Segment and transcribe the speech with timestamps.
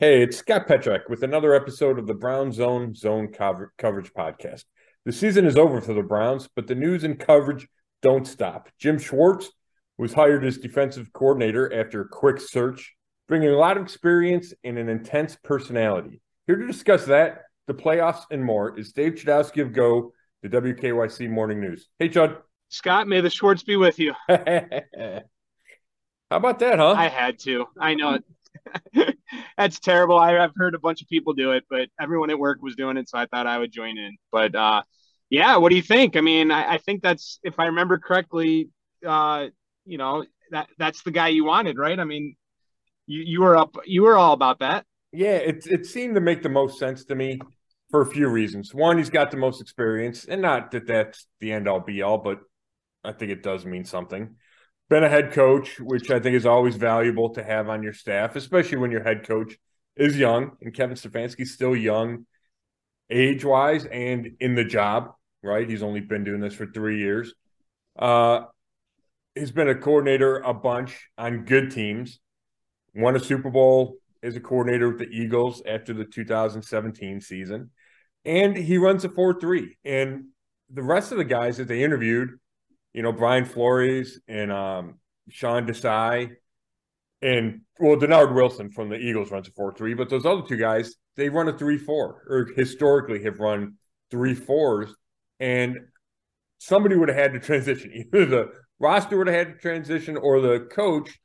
[0.00, 4.64] Hey, it's Scott Petrak with another episode of the Brown Zone Zone cover- Coverage Podcast.
[5.04, 7.68] The season is over for the Browns, but the news and coverage
[8.02, 8.68] don't stop.
[8.76, 9.52] Jim Schwartz
[9.96, 12.96] was hired as defensive coordinator after a quick search,
[13.28, 16.20] bringing a lot of experience and an intense personality.
[16.48, 21.30] Here to discuss that, the playoffs, and more is Dave Chudowski of Go, the WKYC
[21.30, 21.86] Morning News.
[22.00, 22.36] Hey, Chud.
[22.68, 24.12] Scott, may the Schwartz be with you.
[24.28, 25.22] How
[26.30, 26.94] about that, huh?
[26.96, 27.66] I had to.
[27.78, 28.18] I know
[28.94, 29.13] it.
[29.58, 30.18] That's terrible.
[30.18, 32.96] I, have heard a bunch of people do it, but everyone at work was doing
[32.96, 34.16] it, so I thought I would join in.
[34.32, 34.82] But uh,
[35.30, 36.16] yeah, what do you think?
[36.16, 38.70] I mean, I, I think that's if I remember correctly,
[39.06, 39.46] uh,
[39.84, 41.98] you know, that that's the guy you wanted, right?
[41.98, 42.36] I mean,
[43.06, 44.84] you you were up, you were all about that.
[45.12, 47.38] Yeah, it it seemed to make the most sense to me
[47.90, 48.74] for a few reasons.
[48.74, 52.18] One, he's got the most experience, and not that that's the end all be all,
[52.18, 52.40] but
[53.04, 54.36] I think it does mean something.
[54.90, 58.36] Been a head coach, which I think is always valuable to have on your staff,
[58.36, 59.56] especially when your head coach
[59.96, 62.26] is young, and Kevin Stefanski's still young,
[63.10, 65.12] age wise, and in the job.
[65.42, 67.34] Right, he's only been doing this for three years.
[67.98, 68.42] Uh,
[69.34, 72.18] he's been a coordinator a bunch on good teams.
[72.94, 77.70] Won a Super Bowl as a coordinator with the Eagles after the 2017 season,
[78.24, 79.76] and he runs a four three.
[79.84, 80.26] And
[80.70, 82.38] the rest of the guys that they interviewed
[82.94, 84.94] you know, Brian Flores and um,
[85.28, 86.30] Sean Desai
[87.20, 90.56] and well, Dennard Wilson from the Eagles runs a 4 3, but those other two
[90.56, 93.74] guys, they run a 3 4 or historically have run
[94.10, 94.94] three fours.
[95.40, 95.78] And
[96.58, 97.92] somebody would have had to transition.
[98.14, 101.18] Either the roster would have had to transition or the coach,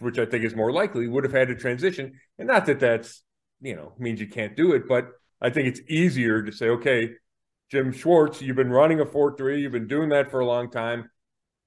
[0.00, 2.12] which I think is more likely, would have had to transition.
[2.38, 3.22] And not that that's,
[3.60, 5.08] you know, means you can't do it, but
[5.40, 7.10] I think it's easier to say, okay,
[7.70, 10.70] Jim Schwartz, you've been running a 4 3, you've been doing that for a long
[10.70, 11.08] time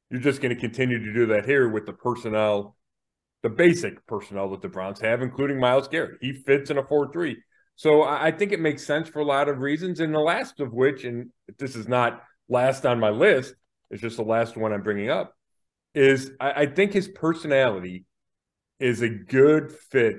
[0.09, 2.75] you're just going to continue to do that here with the personnel,
[3.43, 6.17] the basic personnel that the Browns have, including Myles Garrett.
[6.21, 7.38] He fits in a 4 3.
[7.75, 10.02] So I think it makes sense for a lot of reasons.
[10.02, 13.55] And the last of which, and this is not last on my list,
[13.89, 15.33] it's just the last one I'm bringing up,
[15.93, 18.05] is I, I think his personality
[18.80, 20.17] is a good fit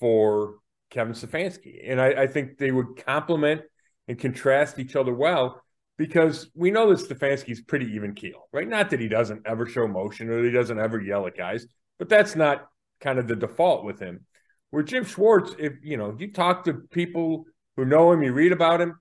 [0.00, 0.56] for
[0.90, 1.88] Kevin Stefanski.
[1.88, 3.62] And I, I think they would complement
[4.08, 5.62] and contrast each other well
[6.00, 8.66] because we know that Stefanski's pretty even keel, right?
[8.66, 11.66] Not that he doesn't ever show emotion or he doesn't ever yell at guys,
[11.98, 12.66] but that's not
[13.02, 14.24] kind of the default with him.
[14.70, 17.44] Where Jim Schwartz, if you know, you talk to people
[17.76, 18.98] who know him, you read about him,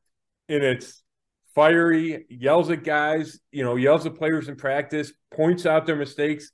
[0.49, 1.01] and it's
[1.55, 6.51] fiery, yells at guys, you know, yells at players in practice, points out their mistakes.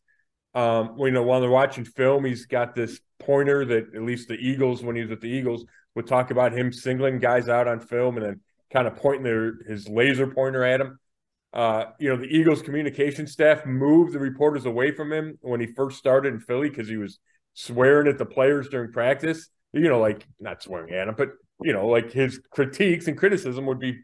[0.53, 4.35] Um, you know, while they're watching film, he's got this pointer that at least the
[4.35, 7.79] Eagles, when he was with the Eagles, would talk about him singling guys out on
[7.79, 10.99] film and then kind of pointing their his laser pointer at him.
[11.53, 15.67] Uh, you know, the Eagles communication staff moved the reporters away from him when he
[15.67, 17.19] first started in Philly because he was
[17.53, 19.49] swearing at the players during practice.
[19.71, 21.29] You know, like not swearing at him, but
[21.61, 23.99] you know, like his critiques and criticism would be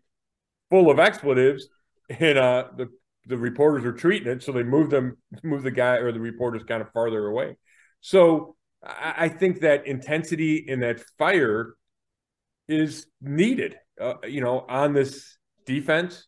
[0.69, 1.67] full of expletives,
[2.09, 2.87] and uh, the
[3.27, 6.63] the reporters were treating it, so they moved them, moved the guy or the reporters
[6.63, 7.55] kind of farther away.
[8.01, 11.75] So I, I think that intensity and that fire
[12.67, 16.27] is needed uh, you know, on this defense,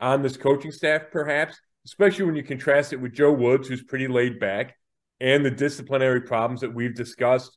[0.00, 4.08] on this coaching staff, perhaps, especially when you contrast it with Joe Woods, who's pretty
[4.08, 4.76] laid back,
[5.20, 7.56] and the disciplinary problems that we've discussed.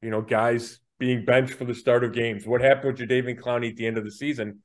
[0.00, 2.46] You know, guys being benched for the start of games.
[2.46, 4.60] What happened with Jadeveon Clowney at the end of the season?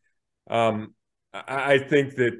[0.50, 0.94] Um,
[1.34, 2.34] I, I think that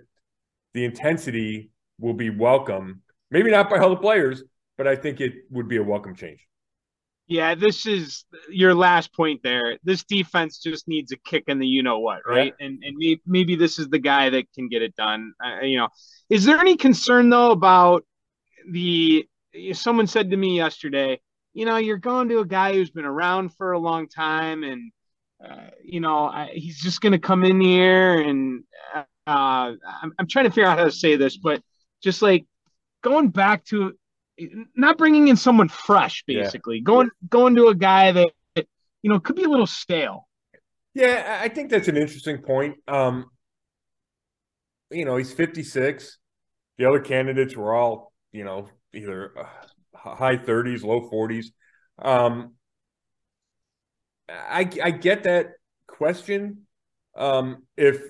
[0.74, 3.02] the intensity will be welcome.
[3.32, 4.44] Maybe not by all the players,
[4.78, 6.46] but I think it would be a welcome change.
[7.28, 9.80] Yeah, this is your last point there.
[9.84, 12.54] This defense just needs a kick in the you know what, right?
[12.60, 12.66] Yeah.
[12.68, 15.34] And and maybe, maybe this is the guy that can get it done.
[15.44, 15.90] Uh, you know,
[16.30, 18.06] is there any concern though about
[18.70, 19.28] the?
[19.74, 21.20] Someone said to me yesterday,
[21.54, 24.92] you know, you're going to a guy who's been around for a long time, and
[25.44, 28.64] uh, you know, I, he's just going to come in here, and
[28.94, 31.62] uh, I'm I'm trying to figure out how to say this, but
[32.04, 32.46] just like
[33.02, 33.94] going back to
[34.76, 36.84] not bringing in someone fresh, basically yeah.
[36.84, 40.28] going going to a guy that you know could be a little stale.
[40.94, 42.78] Yeah, I think that's an interesting point.
[42.88, 43.26] Um,
[44.92, 46.18] you know, he's 56.
[46.78, 51.48] The other candidates were all, you know, either uh, high 30s, low 40s.
[52.00, 52.54] Um,
[54.30, 55.52] I I get that
[55.88, 56.66] question.
[57.16, 58.02] Um, if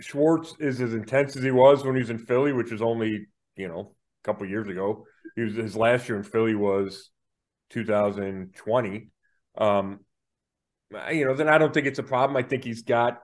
[0.00, 3.26] Schwartz is as intense as he was when he was in Philly, which is only
[3.56, 5.06] you know a couple years ago,
[5.36, 7.10] he was his last year in Philly was
[7.70, 9.10] 2020.
[9.56, 10.00] Um,
[11.10, 12.36] you know, then I don't think it's a problem.
[12.36, 13.20] I think he's got,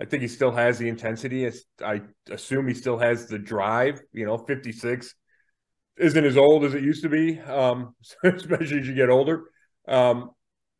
[0.00, 1.50] I think he still has the intensity.
[1.84, 4.00] I assume he still has the drive.
[4.12, 5.14] You know, 56
[5.98, 7.94] isn't as old as it used to be, um,
[8.24, 9.44] especially as you get older.
[9.88, 10.30] Um,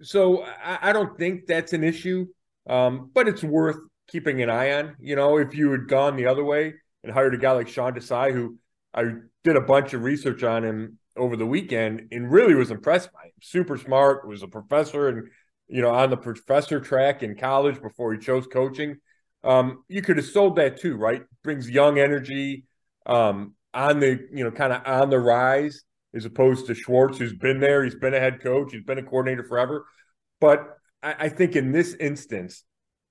[0.03, 2.27] So I, I don't think that's an issue,
[2.69, 4.97] um, but it's worth keeping an eye on.
[5.01, 6.75] You know, if you had gone the other way
[7.05, 8.59] and hired a guy like Sean Desai, who
[8.95, 9.05] I
[9.45, 13.25] did a bunch of research on him over the weekend and really was impressed by
[13.25, 13.33] him.
[13.43, 15.29] Super smart, was a professor and
[15.69, 18.97] you know on the professor track in college before he chose coaching.
[19.45, 21.23] Um, you could have sold that too, right?
[21.43, 22.65] Brings young energy
[23.07, 25.83] um, on the you know kind of on the rise
[26.15, 27.85] as opposed to Schwartz, who's been there.
[27.85, 28.73] He's been a head coach.
[28.73, 29.87] He's been a coordinator forever.
[30.41, 32.65] But I, I think in this instance,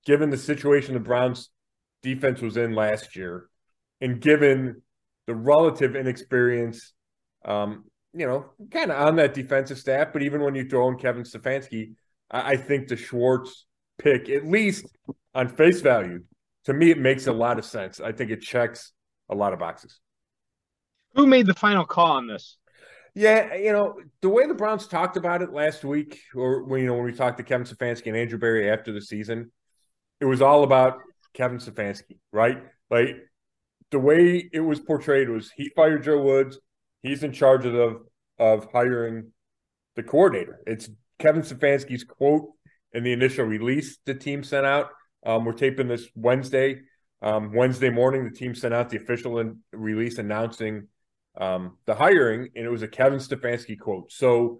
[0.06, 1.50] given the situation the Browns
[2.04, 3.48] defense was in last year,
[4.00, 4.81] and given
[5.28, 6.94] the relative inexperience,
[7.46, 10.98] um, you know, kind of on that defensive staff, but even when you throw in
[10.98, 11.94] Kevin Stefanski,
[12.30, 13.66] I, I think the Schwartz
[13.98, 14.86] pick, at least
[15.34, 16.24] on face value,
[16.66, 18.00] to me, it makes a lot of sense.
[18.00, 18.92] I think it checks
[19.30, 20.00] a lot of boxes.
[21.16, 22.58] Who made the final call on this?
[23.14, 26.88] Yeah, you know, the way the Browns talked about it last week, or when you
[26.88, 29.52] know, when we talked to Kevin Stefanski and Andrew Berry after the season,
[30.22, 31.00] it was all about
[31.34, 32.64] Kevin Stefanski, right?
[32.90, 33.18] Like
[33.92, 36.60] the way it was portrayed was he fired Joe Woods,
[37.04, 38.00] he's in charge of the,
[38.40, 39.32] of hiring
[39.96, 40.62] the coordinator.
[40.66, 40.90] It's
[41.20, 42.50] Kevin Stefanski's quote
[42.94, 44.90] in the initial release the team sent out.
[45.26, 46.82] Um, we're taping this Wednesday.
[47.22, 50.88] Um, Wednesday morning, the team sent out the official in, release announcing
[51.40, 54.12] um, the hiring, and it was a Kevin Stefanski quote.
[54.12, 54.60] So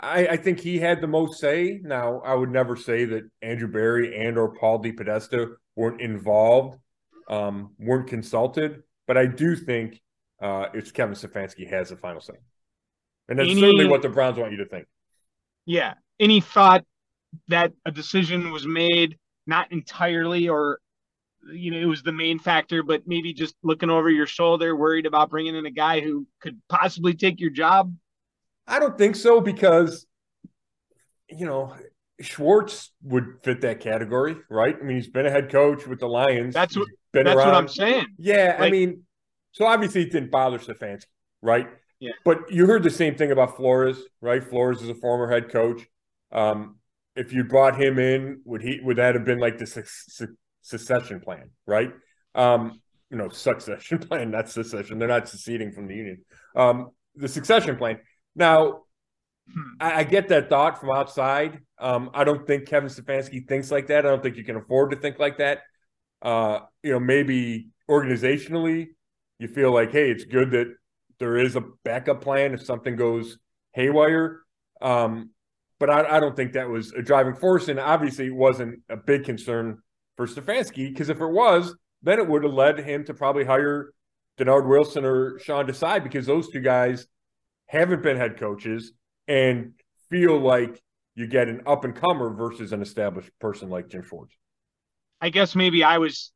[0.00, 1.80] I, I, think he had the most say.
[1.82, 6.78] Now, I would never say that Andrew Berry and or Paul DePodesta weren't involved,
[7.32, 10.00] um, weren't consulted, but I do think
[10.40, 12.34] uh, it's Kevin Stefanski has the final say,
[13.28, 14.86] and that's Any, certainly what the Browns want you to think.
[15.64, 15.94] Yeah.
[16.20, 16.84] Any thought
[17.48, 20.78] that a decision was made not entirely or
[21.52, 25.06] you know it was the main factor but maybe just looking over your shoulder worried
[25.06, 27.92] about bringing in a guy who could possibly take your job
[28.68, 30.06] i don't think so because
[31.28, 31.74] you know
[32.20, 36.06] schwartz would fit that category right i mean he's been a head coach with the
[36.06, 37.36] lions that's what that's around.
[37.36, 39.02] what i'm saying yeah like, i mean
[39.52, 41.04] so obviously it didn't bother stefanski
[41.40, 41.68] right
[42.00, 45.50] yeah but you heard the same thing about flores right flores is a former head
[45.50, 45.82] coach
[46.32, 46.76] um,
[47.14, 51.20] if you brought him in, would he would that have been like the su- secession
[51.20, 51.92] plan, right?
[52.34, 52.80] Um,
[53.10, 54.98] you know, succession plan, not secession.
[54.98, 56.24] They're not seceding from the union.
[56.56, 57.98] Um, the succession plan.
[58.34, 58.82] Now,
[59.52, 59.60] hmm.
[59.78, 61.60] I, I, get that thought from outside.
[61.78, 64.06] Um, I don't think Kevin Stefanski thinks like that.
[64.06, 65.60] I don't think you can afford to think like that.
[66.22, 68.88] Uh, you know, maybe organizationally,
[69.38, 70.72] you feel like, hey, it's good that
[71.18, 73.38] there is a backup plan if something goes
[73.72, 74.40] haywire.
[74.80, 75.30] Um,
[75.78, 77.68] but I, I, don't think that was a driving force.
[77.68, 79.78] And obviously, it wasn't a big concern
[80.16, 83.92] for Stefanski because if it was, then it would have led him to probably hire
[84.38, 87.06] Dennard Wilson or Sean Desai because those two guys
[87.66, 88.92] haven't been head coaches
[89.28, 89.72] and
[90.10, 90.82] feel like
[91.14, 94.36] you get an up and comer versus an established person like Jim Schwartz.
[95.22, 96.32] I guess maybe I was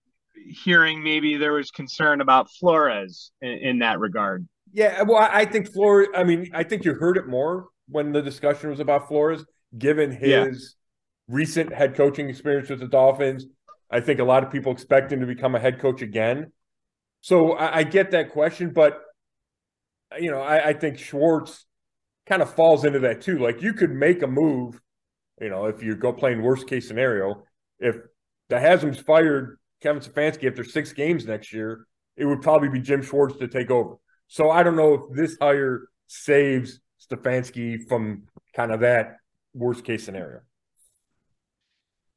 [0.65, 4.47] hearing maybe there was concern about Flores in, in that regard.
[4.73, 6.09] Yeah, well, I think Flores.
[6.15, 9.45] I mean, I think you heard it more when the discussion was about Flores,
[9.77, 10.77] given his
[11.29, 11.35] yeah.
[11.35, 13.47] recent head coaching experience with the Dolphins,
[13.91, 16.53] I think a lot of people expect him to become a head coach again.
[17.21, 19.01] So I, I get that question, but
[20.19, 21.67] you know, I, I think Schwartz
[22.27, 23.39] kind of falls into that too.
[23.39, 24.81] Like you could make a move,
[25.41, 27.45] you know, if you go playing worst case scenario,
[27.79, 27.97] if
[28.49, 31.87] the Haslam's fired Kevin Stefanski after six games next year,
[32.17, 33.97] it would probably be Jim Schwartz to take over.
[34.29, 38.25] So I don't know if this hire saves Stefanski from
[38.55, 39.17] kind of that
[39.55, 40.41] worst case scenario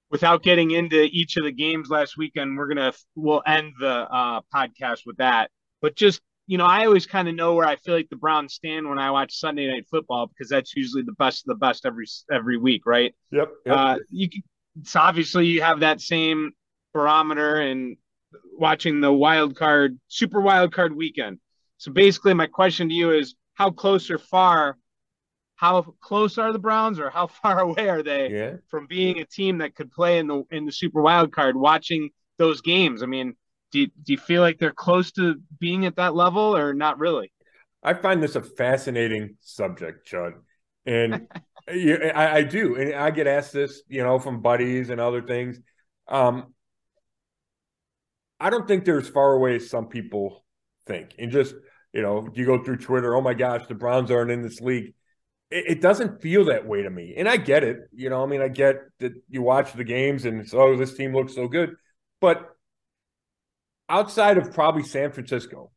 [0.10, 4.42] without getting into each of the games last weekend, we're gonna we'll end the uh,
[4.54, 5.52] podcast with that.
[5.82, 8.56] But just you know, I always kind of know where I feel like the Browns
[8.56, 11.86] stand when I watch Sunday Night Football because that's usually the best of the best
[11.86, 13.14] every every week, right?
[13.32, 13.50] Yep.
[13.66, 13.76] yep.
[13.76, 14.30] Uh, you
[14.84, 16.52] so obviously you have that same
[16.94, 17.98] barometer and
[18.58, 21.40] watching the wild card, super wild card weekend.
[21.78, 24.78] So basically, my question to you is, how close or far
[25.60, 28.54] how close are the Browns or how far away are they yeah.
[28.70, 31.58] from being a team that could play in the in the Super Wild Card?
[31.58, 33.36] Watching those games, I mean,
[33.72, 36.98] do you, do you feel like they're close to being at that level or not
[36.98, 37.34] really?
[37.84, 40.34] I find this a fascinating subject, Chud,
[40.86, 41.28] and
[41.70, 45.60] I, I, do, and I get asked this, you know, from buddies and other things.
[46.08, 46.54] Um,
[48.40, 50.44] I don't think they're as far away as some people
[50.88, 51.56] think, and just
[51.94, 54.94] you know, you go through Twitter, oh my gosh, the Browns aren't in this league
[55.52, 57.16] it, it, doesn't feel that way to me.
[57.18, 57.78] And I get it.
[57.94, 60.94] You know, I mean, I get that you watch the games and it's, oh, this
[60.94, 61.76] team looks so good.
[62.22, 62.50] But
[63.88, 65.72] outside of probably San Francisco,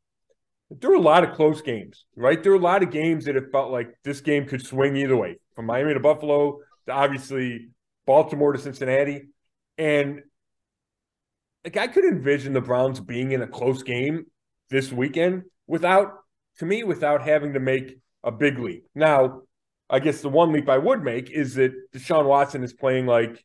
[0.80, 2.42] there were a lot of close games, right?
[2.42, 5.16] There were a lot of games that it felt like this game could swing either
[5.16, 5.38] way.
[5.54, 7.68] From Miami to Buffalo, to obviously
[8.06, 9.28] Baltimore to Cincinnati.
[9.78, 10.22] And
[11.64, 14.26] like I could envision the Browns being in a close game
[14.70, 16.14] this weekend without,
[16.58, 18.86] to me, without having to make a big leap.
[18.94, 19.42] Now,
[19.90, 23.44] I guess the one leap I would make is that Deshaun Watson is playing like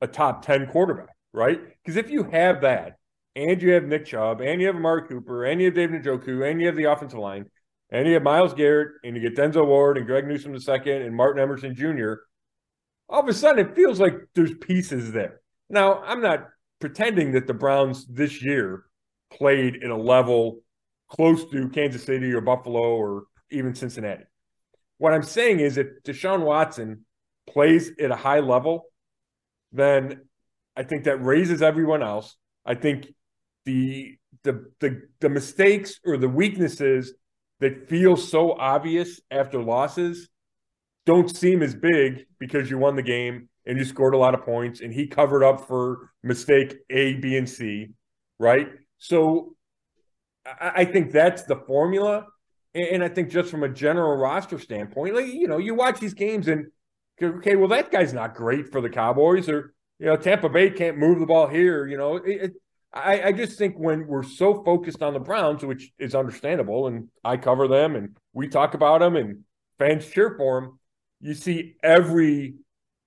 [0.00, 1.60] a top 10 quarterback, right?
[1.82, 2.98] Because if you have that,
[3.36, 6.48] and you have Nick Chubb, and you have Amari Cooper, and you have David Njoku,
[6.48, 7.46] and you have the offensive line,
[7.90, 11.14] and you have Myles Garrett, and you get Denzel Ward and Greg Newsome II and
[11.16, 12.14] Martin Emerson Jr.,
[13.08, 15.40] all of a sudden it feels like there's pieces there.
[15.68, 16.48] Now, I'm not
[16.80, 18.84] pretending that the Browns this year
[19.30, 20.60] played at a level
[21.08, 24.24] close to Kansas City or Buffalo or even Cincinnati.
[24.98, 27.04] What I'm saying is if Deshaun Watson
[27.46, 28.86] plays at a high level,
[29.72, 30.22] then
[30.76, 32.36] I think that raises everyone else.
[32.64, 33.12] I think
[33.64, 37.14] the the the, the mistakes or the weaknesses
[37.60, 40.28] that feel so obvious after losses
[41.06, 44.42] don't seem as big because you won the game and you scored a lot of
[44.42, 47.88] points and he covered up for mistake A, B, and C,
[48.38, 48.68] right?
[48.98, 49.54] So
[50.46, 52.26] I, I think that's the formula.
[52.74, 56.00] And, and I think just from a general roster standpoint, like, you know, you watch
[56.00, 56.66] these games and,
[57.22, 60.98] okay, well, that guy's not great for the Cowboys or, you know, Tampa Bay can't
[60.98, 61.86] move the ball here.
[61.86, 62.52] You know, it, it,
[62.94, 67.08] I, I just think when we're so focused on the Browns, which is understandable, and
[67.24, 69.40] I cover them and we talk about them and
[69.78, 70.78] fans cheer for them,
[71.20, 72.54] you see every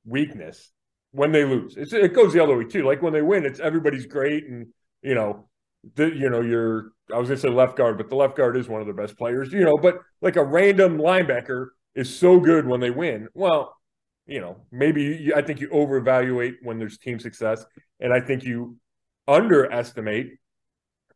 [0.06, 0.72] weakness
[1.12, 1.78] when they lose.
[1.78, 2.84] It's, it goes the other way too.
[2.84, 4.68] Like when they win, it's everybody's great, and
[5.02, 5.48] you know,
[5.96, 6.92] the, you know, you're.
[7.14, 9.18] I was gonna say left guard, but the left guard is one of the best
[9.18, 9.78] players, you know.
[9.78, 13.30] But like a random linebacker is so good when they win.
[13.34, 13.74] Well,
[14.26, 17.66] you know, maybe you, I think you overevaluate when there's team success,
[18.02, 18.76] and I think you
[19.28, 20.38] underestimate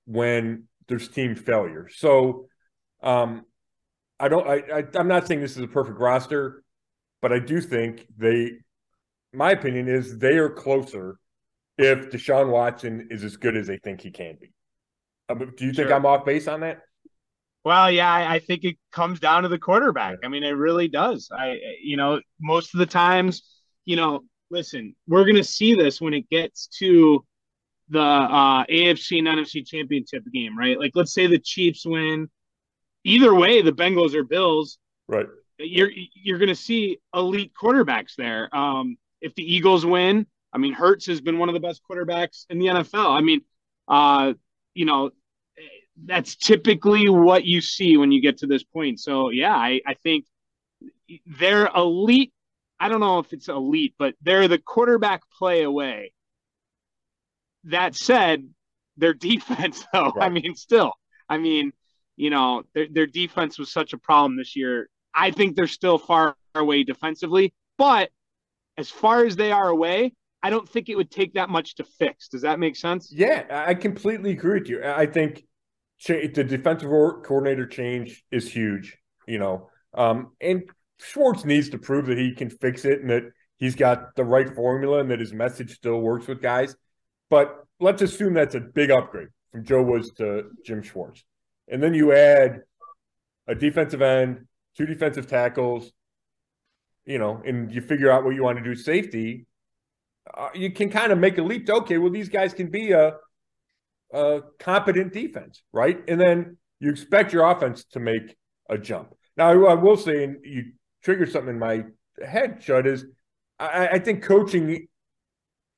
[0.05, 1.87] when there's team failure.
[1.93, 2.47] So,
[3.01, 3.45] um,
[4.19, 4.47] I don't.
[4.47, 6.63] I, I I'm not saying this is a perfect roster,
[7.21, 8.51] but I do think they.
[9.33, 11.17] My opinion is they are closer
[11.77, 14.53] if Deshaun Watson is as good as they think he can be.
[15.29, 15.95] Um, do you think sure.
[15.95, 16.81] I'm off base on that?
[17.63, 20.17] Well, yeah, I, I, think it comes down to the quarterback.
[20.23, 21.29] I mean, it really does.
[21.31, 23.43] I, you know, most of the times,
[23.85, 27.23] you know, listen, we're going to see this when it gets to
[27.91, 30.79] the uh, AFC and NFC championship game, right?
[30.79, 32.29] Like, let's say the Chiefs win.
[33.03, 34.77] Either way, the Bengals or Bills.
[35.07, 35.27] Right.
[35.57, 38.53] You're you're going to see elite quarterbacks there.
[38.55, 42.45] Um, if the Eagles win, I mean, Hurts has been one of the best quarterbacks
[42.49, 43.15] in the NFL.
[43.15, 43.41] I mean,
[43.87, 44.33] uh,
[44.73, 45.11] you know,
[46.05, 48.99] that's typically what you see when you get to this point.
[48.99, 50.25] So yeah, I, I think
[51.25, 52.33] they're elite.
[52.79, 56.13] I don't know if it's elite, but they're the quarterback play away.
[57.65, 58.47] That said,
[58.97, 60.25] their defense, though, right.
[60.25, 60.93] I mean, still,
[61.29, 61.71] I mean,
[62.15, 64.89] you know, their their defense was such a problem this year.
[65.13, 68.09] I think they're still far away defensively, but
[68.77, 70.13] as far as they are away,
[70.43, 72.27] I don't think it would take that much to fix.
[72.29, 73.11] Does that make sense?
[73.11, 74.83] Yeah, I completely agree with you.
[74.83, 75.43] I think
[76.07, 80.63] the defensive coordinator change is huge, you know, um, and
[80.99, 83.23] Schwartz needs to prove that he can fix it and that
[83.57, 86.75] he's got the right formula and that his message still works with guys.
[87.31, 91.23] But let's assume that's a big upgrade from Joe Woods to Jim Schwartz.
[91.67, 92.61] And then you add
[93.47, 94.45] a defensive end,
[94.77, 95.91] two defensive tackles,
[97.05, 99.47] you know, and you figure out what you want to do safety
[100.35, 102.91] uh, you can kind of make a leap to okay, well, these guys can be
[102.91, 103.13] a,
[104.13, 106.01] a competent defense, right?
[106.07, 108.35] And then you expect your offense to make
[108.69, 109.13] a jump.
[109.37, 110.73] Now, I will say, and you
[111.03, 111.85] trigger something in my
[112.23, 113.05] head, Chud, is
[113.59, 114.87] I, I think coaching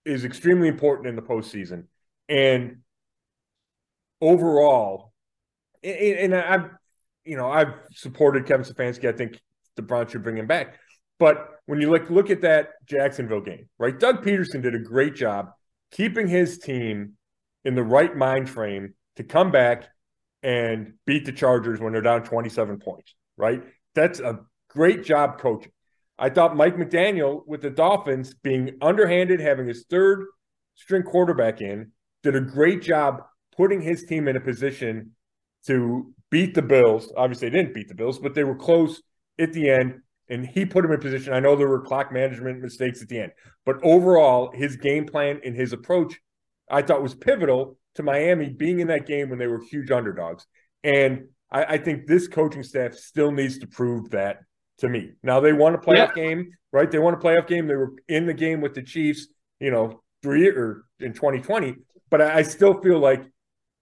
[0.06, 1.86] is extremely important in the postseason.
[2.30, 2.78] And
[4.22, 5.14] overall,
[5.84, 6.70] and I've,
[7.26, 9.08] you know, I've supported Kevin Stefanski.
[9.08, 9.40] I think
[9.76, 10.80] the Browns should bring him back.
[11.20, 13.98] But when you look look at that Jacksonville game, right?
[13.98, 15.52] Doug Pederson did a great job
[15.92, 17.14] keeping his team
[17.64, 19.90] in the right mind frame to come back
[20.42, 23.64] and beat the Chargers when they're down 27 points, right?
[23.96, 25.72] That's a great job coaching.
[26.18, 30.26] I thought Mike McDaniel with the Dolphins being underhanded, having his third
[30.76, 31.92] string quarterback in,
[32.22, 33.24] did a great job
[33.56, 35.12] putting his team in a position
[35.68, 37.12] to beat the Bills.
[37.18, 39.02] Obviously, they didn't beat the Bills, but they were close
[39.40, 41.34] at the end and he put him in position.
[41.34, 43.32] I know there were clock management mistakes at the end,
[43.66, 46.20] but overall, his game plan and his approach,
[46.70, 50.46] I thought was pivotal to Miami being in that game when they were huge underdogs.
[50.84, 54.40] And I, I think this coaching staff still needs to prove that
[54.84, 55.12] to me.
[55.24, 56.24] Now they won a playoff yeah.
[56.24, 56.90] game, right?
[56.90, 57.68] They won a playoff game.
[57.68, 59.28] They were in the game with the Chiefs,
[59.60, 61.76] you know, three or in 2020.
[62.10, 63.24] But I, I still feel like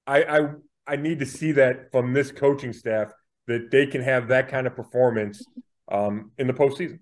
[0.07, 0.49] I, I
[0.87, 3.11] I need to see that from this coaching staff
[3.47, 5.45] that they can have that kind of performance
[5.91, 6.99] um, in the postseason.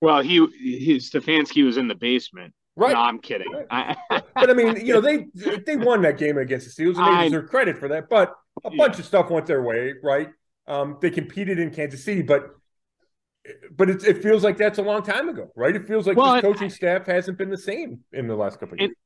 [0.00, 2.52] Well, he, he Stefanski was in the basement.
[2.74, 2.92] Right.
[2.92, 3.52] No, I'm kidding.
[3.70, 3.96] Right.
[4.10, 5.26] but I mean, you know, they
[5.66, 8.08] they won that game against the Steelers, and they deserve credit for that.
[8.08, 8.76] But a yeah.
[8.76, 10.30] bunch of stuff went their way, right?
[10.66, 12.50] Um, they competed in Kansas City, but
[13.76, 15.74] but it, it feels like that's a long time ago, right?
[15.74, 18.74] It feels like well, the coaching staff hasn't been the same in the last couple
[18.74, 18.88] of years.
[18.88, 18.96] And,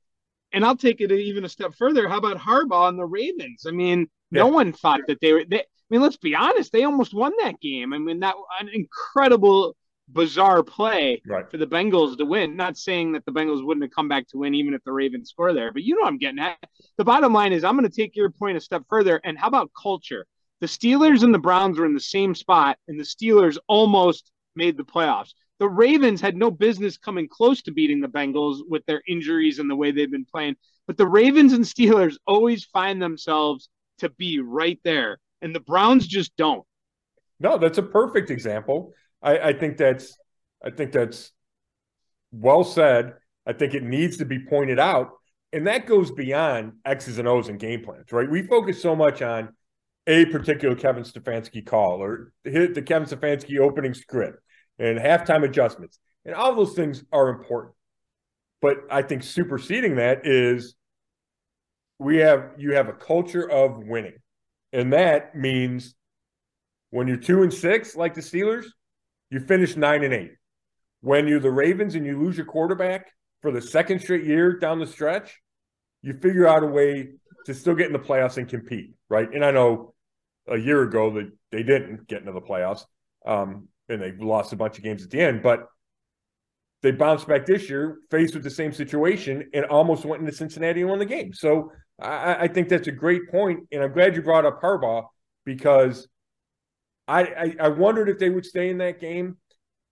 [0.52, 2.08] and I'll take it even a step further.
[2.08, 3.64] How about Harbaugh and the Ravens?
[3.66, 4.42] I mean, yeah.
[4.42, 5.44] no one thought that they were.
[5.48, 6.72] They, I mean, let's be honest.
[6.72, 7.92] They almost won that game.
[7.92, 9.76] I mean, that an incredible,
[10.08, 11.50] bizarre play right.
[11.50, 12.56] for the Bengals to win.
[12.56, 15.30] Not saying that the Bengals wouldn't have come back to win even if the Ravens
[15.30, 16.58] score there, but you know I'm getting at.
[16.98, 19.20] The bottom line is I'm going to take your point a step further.
[19.24, 20.26] And how about culture?
[20.60, 24.76] The Steelers and the Browns were in the same spot, and the Steelers almost made
[24.76, 25.34] the playoffs.
[25.58, 29.70] The Ravens had no business coming close to beating the Bengals with their injuries and
[29.70, 30.56] the way they've been playing.
[30.86, 36.06] But the Ravens and Steelers always find themselves to be right there, and the Browns
[36.06, 36.64] just don't.
[37.38, 38.92] No, that's a perfect example.
[39.22, 40.16] I, I think that's
[40.64, 41.32] I think that's
[42.32, 43.14] well said.
[43.46, 45.10] I think it needs to be pointed out.
[45.52, 48.28] And that goes beyond X's and O's and game plans, right?
[48.28, 49.50] We focus so much on
[50.06, 54.38] a particular Kevin Stefanski call or hit the Kevin Stefanski opening script
[54.78, 55.98] and halftime adjustments.
[56.24, 57.74] And all those things are important.
[58.60, 60.74] But I think superseding that is
[61.98, 64.16] we have you have a culture of winning.
[64.72, 65.94] And that means
[66.90, 68.66] when you're two and six, like the Steelers,
[69.30, 70.32] you finish nine and eight.
[71.00, 73.06] When you're the Ravens and you lose your quarterback
[73.42, 75.40] for the second straight year down the stretch,
[76.02, 77.10] you figure out a way
[77.46, 79.32] to still get in the playoffs and compete, right?
[79.32, 79.94] And I know
[80.48, 82.84] a year ago that they didn't get into the playoffs.
[83.24, 85.66] Um, and they lost a bunch of games at the end, but
[86.82, 90.80] they bounced back this year, faced with the same situation, and almost went into Cincinnati
[90.80, 91.32] and won the game.
[91.32, 95.06] So I, I think that's a great point, and I'm glad you brought up Harbaugh
[95.44, 96.08] because
[97.08, 99.36] I, I, I wondered if they would stay in that game,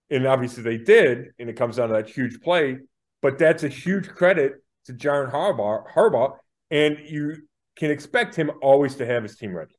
[0.09, 2.77] and obviously they did, and it comes down to that huge play.
[3.21, 4.53] But that's a huge credit
[4.85, 6.37] to John Harbaugh, Harbaugh,
[6.69, 7.37] and you
[7.75, 9.75] can expect him always to have his team ready.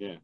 [0.00, 0.16] Yeah.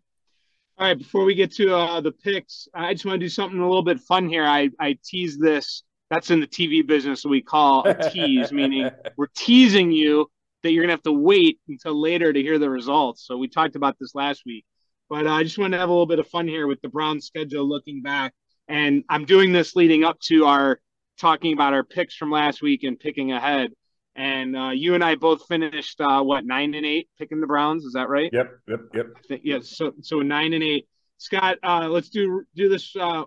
[0.79, 3.61] All right, before we get to uh, the picks, I just want to do something
[3.61, 4.45] a little bit fun here.
[4.45, 5.83] I, I tease this.
[6.11, 10.31] That's in the TV business we call a tease, meaning we're teasing you
[10.63, 13.27] that you're going to have to wait until later to hear the results.
[13.27, 14.65] So we talked about this last week.
[15.09, 16.89] But uh, I just want to have a little bit of fun here with the
[16.89, 18.35] Browns schedule looking back.
[18.69, 20.81] And I'm doing this leading up to our
[21.19, 23.73] talking about our picks from last week and picking ahead.
[24.17, 27.85] And uh, you and I both finished uh, what nine and eight picking the Browns.
[27.85, 28.31] Is that right?
[28.33, 29.07] Yep, yep, yep.
[29.29, 29.41] Yes.
[29.45, 30.89] Yeah, so so nine and eight.
[31.19, 33.25] Scott, uh, let's do do this uh,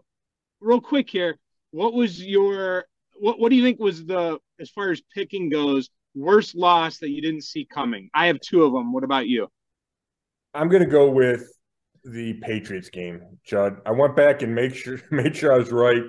[0.59, 1.37] real quick here.
[1.71, 2.85] What was your
[3.19, 7.09] what What do you think was the as far as picking goes worst loss that
[7.09, 8.09] you didn't see coming?
[8.15, 8.91] I have two of them.
[8.91, 9.47] What about you?
[10.55, 11.43] I'm going to go with
[12.03, 13.79] the Patriots game, Chud.
[13.85, 16.01] I went back and make sure made sure I was right.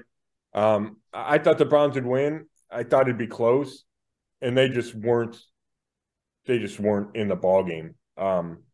[0.54, 2.46] Um, I thought the Browns would win.
[2.70, 3.84] I thought it'd be close
[4.40, 5.36] and they just weren't
[6.46, 7.94] they just weren't in the ball game.
[8.16, 8.64] Um,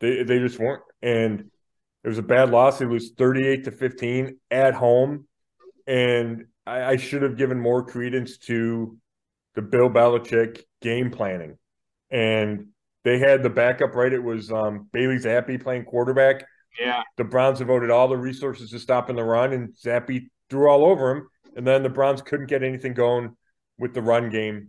[0.00, 1.50] they they just weren't, and
[2.04, 2.80] it was a bad loss.
[2.80, 5.26] It was thirty eight to fifteen at home,
[5.86, 8.96] and I, I, should have given more credence to
[9.54, 11.58] the Bill Belichick game planning,
[12.10, 12.68] and
[13.04, 14.12] they had the backup right.
[14.12, 16.44] It was um, Bailey Zappe playing quarterback.
[16.80, 20.86] Yeah, the Browns devoted all the resources to stopping the run, and Zappe threw all
[20.86, 23.36] over him, and then the Browns couldn't get anything going
[23.80, 24.68] with the run game,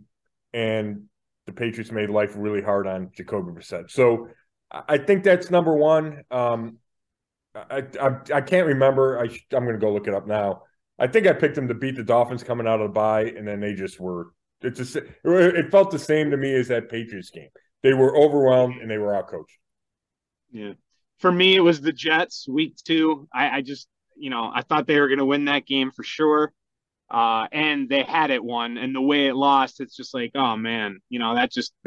[0.52, 1.04] and
[1.46, 3.90] the Patriots made life really hard on Jacoby Brissett.
[3.90, 4.28] So
[4.72, 6.22] I think that's number one.
[6.30, 6.78] Um,
[7.54, 9.18] I, I, I can't remember.
[9.18, 10.62] I I'm going to go look it up now.
[10.98, 13.46] I think I picked them to beat the Dolphins coming out of the bye, and
[13.46, 14.32] then they just were.
[14.62, 17.48] It's a, it felt the same to me as that Patriots game.
[17.82, 19.58] They were overwhelmed and they were outcoached.
[20.52, 20.74] Yeah,
[21.18, 23.28] for me it was the Jets week two.
[23.34, 26.04] I, I just you know I thought they were going to win that game for
[26.04, 26.52] sure.
[27.12, 30.56] Uh, and they had it won, and the way it lost, it's just like, oh
[30.56, 31.74] man, you know that just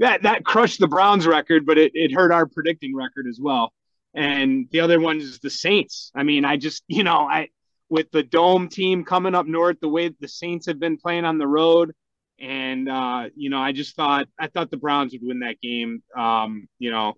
[0.00, 3.72] that that crushed the Browns record, but it, it hurt our predicting record as well.
[4.12, 6.10] And the other one is the Saints.
[6.12, 7.50] I mean, I just you know I
[7.88, 11.38] with the dome team coming up north, the way the Saints have been playing on
[11.38, 11.92] the road,
[12.40, 16.02] and uh, you know I just thought I thought the Browns would win that game.
[16.16, 17.14] Um, you know,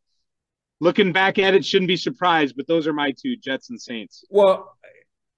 [0.79, 4.27] looking back at it, shouldn't be surprised, but those are my two Jets and Saints.
[4.29, 4.77] Well,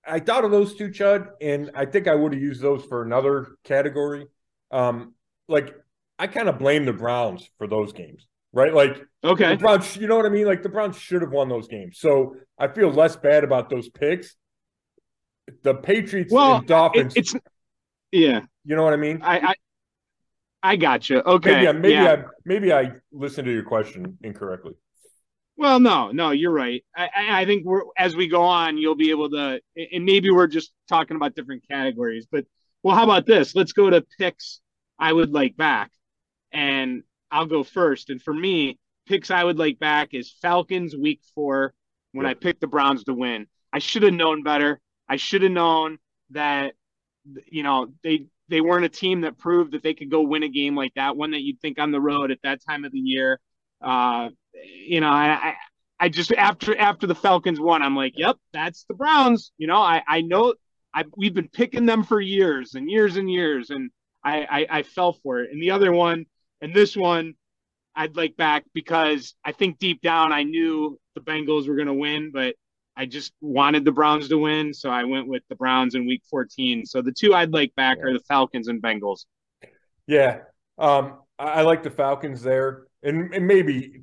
[0.07, 3.03] I thought of those two, Chud, and I think I would have used those for
[3.03, 4.27] another category.
[4.71, 5.15] Um,
[5.49, 5.75] like
[6.19, 8.73] I kind of blame the Browns for those games, right?
[8.73, 10.47] Like, okay, the Browns, you know what I mean?
[10.47, 13.89] Like the Browns should have won those games, so I feel less bad about those
[13.89, 14.35] picks.
[15.63, 17.35] The Patriots well, and Dolphins, it, it's
[18.13, 19.21] yeah, you know what I mean?
[19.23, 19.55] I I,
[20.63, 21.19] I got you.
[21.19, 22.13] Okay, maybe, I, maybe yeah.
[22.13, 24.73] I maybe I listened to your question incorrectly.
[25.57, 26.85] Well, no, no, you're right.
[26.97, 27.09] I,
[27.43, 30.73] I think we're as we go on, you'll be able to, and maybe we're just
[30.89, 32.27] talking about different categories.
[32.31, 32.47] But
[32.83, 33.55] well, how about this?
[33.55, 34.61] Let's go to picks
[34.99, 35.93] I would like back,
[36.53, 38.11] and I'll go first.
[38.11, 41.73] And for me, picks I would like back is Falcons Week Four
[42.13, 42.27] when.
[42.27, 43.47] I picked the Browns to win.
[43.73, 44.81] I should have known better.
[45.09, 45.99] I should have known
[46.31, 46.75] that
[47.47, 50.49] you know they they weren't a team that proved that they could go win a
[50.49, 52.99] game like that, one that you'd think on the road at that time of the
[52.99, 53.41] year.
[53.81, 54.31] Uh,
[54.63, 55.55] you know, I,
[55.99, 59.53] I just after after the Falcons won, I'm like, yep, that's the Browns.
[59.59, 60.55] You know, I I know
[60.93, 63.91] I we've been picking them for years and years and years, and
[64.23, 65.51] I, I I fell for it.
[65.53, 66.27] And the other one
[66.61, 67.35] and this one,
[67.95, 71.95] I'd like back because I think deep down I knew the Bengals were going to
[71.95, 72.55] win, but
[72.97, 76.23] I just wanted the Browns to win, so I went with the Browns in Week
[76.31, 76.87] 14.
[76.87, 78.05] So the two I'd like back yeah.
[78.05, 79.27] are the Falcons and Bengals.
[80.07, 80.41] Yeah,
[80.79, 84.03] um, I like the Falcons there, and, and maybe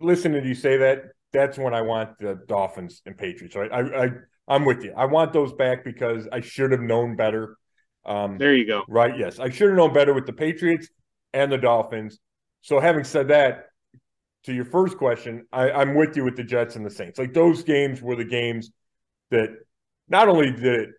[0.00, 3.54] listening to you say that, that's when I want the Dolphins and Patriots.
[3.54, 4.08] Right, I, I
[4.48, 4.94] I'm with you.
[4.96, 7.56] I want those back because I should have known better.
[8.06, 8.82] Um, there you go.
[8.88, 9.16] Right.
[9.16, 10.88] Yes, I should have known better with the Patriots
[11.34, 12.18] and the Dolphins.
[12.62, 13.66] So having said that,
[14.44, 17.18] to your first question, I, I'm with you with the Jets and the Saints.
[17.18, 18.70] Like those games were the games
[19.30, 19.50] that
[20.08, 20.90] not only did it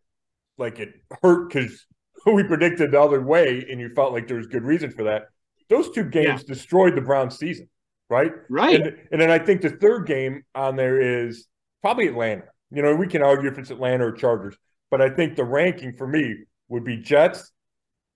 [0.57, 0.89] like it
[1.23, 1.85] hurt because
[2.25, 5.23] we predicted the other way, and you felt like there was good reason for that.
[5.69, 6.53] Those two games yeah.
[6.53, 7.69] destroyed the Browns' season,
[8.09, 8.31] right?
[8.49, 8.81] Right.
[8.81, 11.47] And, and then I think the third game on there is
[11.81, 12.45] probably Atlanta.
[12.71, 14.55] You know, we can argue if it's Atlanta or Chargers,
[14.91, 17.51] but I think the ranking for me would be Jets,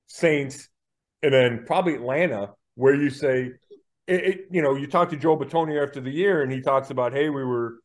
[0.07, 0.69] Saints,
[1.21, 3.51] and then probably Atlanta, where you say
[4.05, 6.89] it, it, you know, you talk to Joe Bitonio after the year, and he talks
[6.89, 7.79] about, hey, we were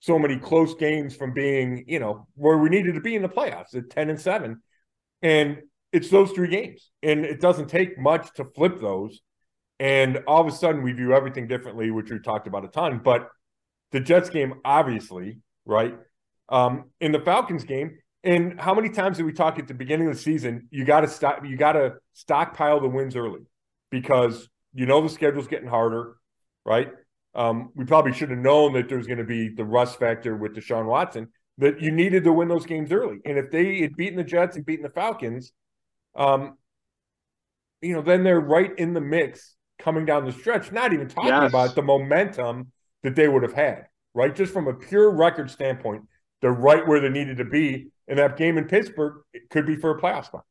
[0.00, 3.28] so many close games from being, you know, where we needed to be in the
[3.28, 4.60] playoffs at ten and seven,
[5.22, 5.58] and
[5.92, 9.20] it's those three games, and it doesn't take much to flip those,
[9.82, 13.00] and all of a sudden we view everything differently, which we talked about a ton.
[13.02, 13.28] But
[13.90, 15.98] the Jets game, obviously, right?
[16.48, 20.06] Um, in the Falcons game, and how many times did we talk at the beginning
[20.06, 20.68] of the season?
[20.70, 21.44] You got to stop.
[21.44, 23.40] You got to stockpile the wins early
[23.90, 26.14] because you know the schedule's getting harder,
[26.64, 26.92] right?
[27.34, 30.54] Um, we probably should have known that there's going to be the rust factor with
[30.54, 31.26] Deshaun Watson.
[31.58, 34.54] That you needed to win those games early, and if they had beaten the Jets
[34.54, 35.52] and beaten the Falcons,
[36.14, 36.56] um,
[37.80, 40.72] you know, then they're right in the mix coming down the stretch.
[40.72, 41.48] Not even talking yes.
[41.48, 44.34] about the momentum that they would have had, right?
[44.34, 46.02] Just from a pure record standpoint,
[46.40, 47.88] they're right where they needed to be.
[48.08, 50.44] And that game in Pittsburgh could be for a playoff spot.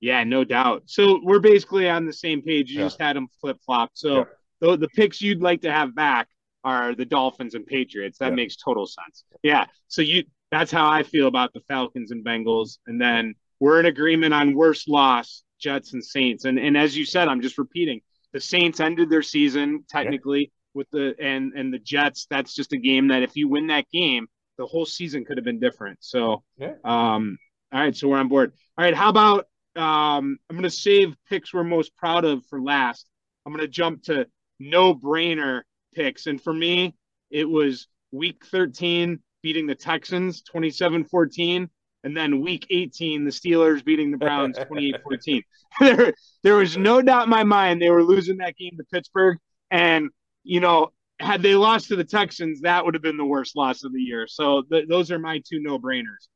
[0.00, 0.82] Yeah, no doubt.
[0.86, 2.70] So we're basically on the same page.
[2.70, 2.86] You yeah.
[2.86, 3.90] just had them flip flop.
[3.94, 4.24] So yeah.
[4.60, 6.28] the, the picks you'd like to have back
[6.62, 8.18] are the Dolphins and Patriots.
[8.18, 8.34] That yeah.
[8.34, 9.24] makes total sense.
[9.42, 9.66] Yeah.
[9.88, 12.78] So you that's how I feel about the Falcons and Bengals.
[12.86, 16.44] And then we're in agreement on worst loss, Jets and Saints.
[16.44, 18.00] And and as you said, I'm just repeating,
[18.32, 22.26] the Saints ended their season technically with the and and the Jets.
[22.30, 24.26] That's just a game that if you win that game,
[24.58, 25.98] the whole season could have been different.
[26.00, 26.42] So
[26.84, 27.38] um
[27.72, 28.52] all right, so we're on board.
[28.78, 32.60] All right, how about um, I'm going to save picks we're most proud of for
[32.60, 33.06] last.
[33.44, 34.26] I'm going to jump to
[34.60, 35.62] no brainer
[35.94, 36.26] picks.
[36.26, 36.94] And for me,
[37.30, 41.68] it was week 13 beating the Texans 27 14.
[42.04, 45.42] And then week 18, the Steelers beating the Browns 28 14.
[45.80, 49.38] there, there was no doubt in my mind they were losing that game to Pittsburgh.
[49.70, 50.10] And,
[50.44, 53.82] you know, had they lost to the Texans, that would have been the worst loss
[53.84, 54.26] of the year.
[54.28, 56.28] So th- those are my two no brainers.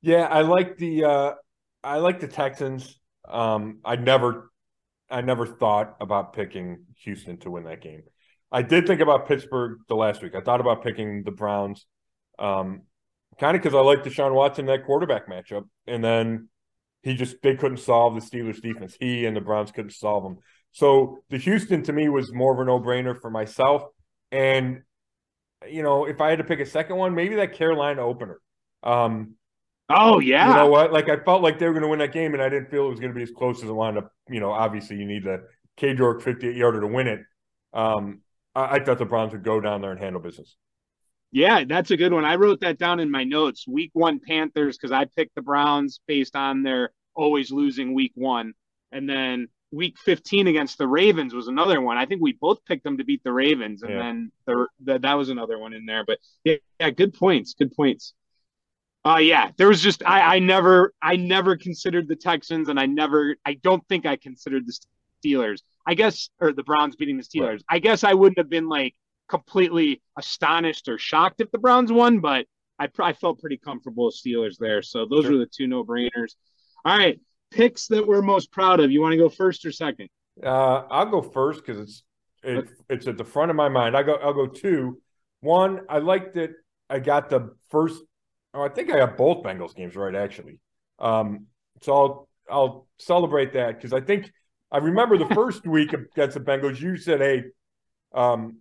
[0.00, 1.32] Yeah, I like the uh,
[1.82, 2.98] I like the Texans.
[3.28, 4.50] Um, I never,
[5.10, 8.02] I never thought about picking Houston to win that game.
[8.50, 10.34] I did think about Pittsburgh the last week.
[10.34, 11.86] I thought about picking the Browns,
[12.38, 12.82] um,
[13.38, 16.48] kind of because I like Deshaun Watson that quarterback matchup, and then
[17.02, 18.96] he just they couldn't solve the Steelers defense.
[18.98, 20.38] He and the Browns couldn't solve them.
[20.72, 23.82] So the Houston to me was more of a no brainer for myself.
[24.30, 24.82] And
[25.68, 28.40] you know, if I had to pick a second one, maybe that Carolina opener.
[28.82, 29.34] Um,
[29.90, 30.48] Oh yeah.
[30.48, 30.92] You know what?
[30.92, 32.86] Like I felt like they were going to win that game, and I didn't feel
[32.86, 34.12] it was going to be as close as it wound up.
[34.28, 35.44] You know, obviously you need the
[35.76, 37.20] Cade York 58 yarder to win it.
[37.72, 38.20] Um,
[38.54, 40.56] I, I thought the Browns would go down there and handle business.
[41.30, 42.24] Yeah, that's a good one.
[42.24, 43.66] I wrote that down in my notes.
[43.68, 48.54] Week one Panthers because I picked the Browns based on their always losing week one,
[48.92, 51.98] and then week 15 against the Ravens was another one.
[51.98, 53.98] I think we both picked them to beat the Ravens, and yeah.
[53.98, 56.04] then the, the, that was another one in there.
[56.06, 57.54] But yeah, yeah, good points.
[57.54, 58.14] Good points.
[59.04, 62.86] Uh yeah, there was just I I never I never considered the Texans and I
[62.86, 64.74] never I don't think I considered the
[65.24, 65.62] Steelers.
[65.86, 67.48] I guess or the Browns beating the Steelers.
[67.48, 67.64] Right.
[67.70, 68.96] I guess I wouldn't have been like
[69.28, 72.46] completely astonished or shocked if the Browns won, but
[72.78, 74.82] I I felt pretty comfortable with Steelers there.
[74.82, 75.32] So those sure.
[75.32, 76.34] were the two no-brainers.
[76.84, 78.90] All right, picks that we're most proud of.
[78.90, 80.08] You want to go first or second?
[80.42, 82.02] Uh, I'll go first because it's
[82.42, 83.96] it, it's at the front of my mind.
[83.96, 85.00] I go, I'll go two.
[85.40, 86.50] One, I like that
[86.88, 88.02] I got the first.
[88.54, 90.58] Oh, I think I got both Bengals games right, actually.
[90.98, 91.46] Um,
[91.82, 94.32] so I'll I'll celebrate that because I think
[94.70, 96.80] I remember the first week against the Bengals.
[96.80, 97.44] You said, "Hey,
[98.14, 98.58] um,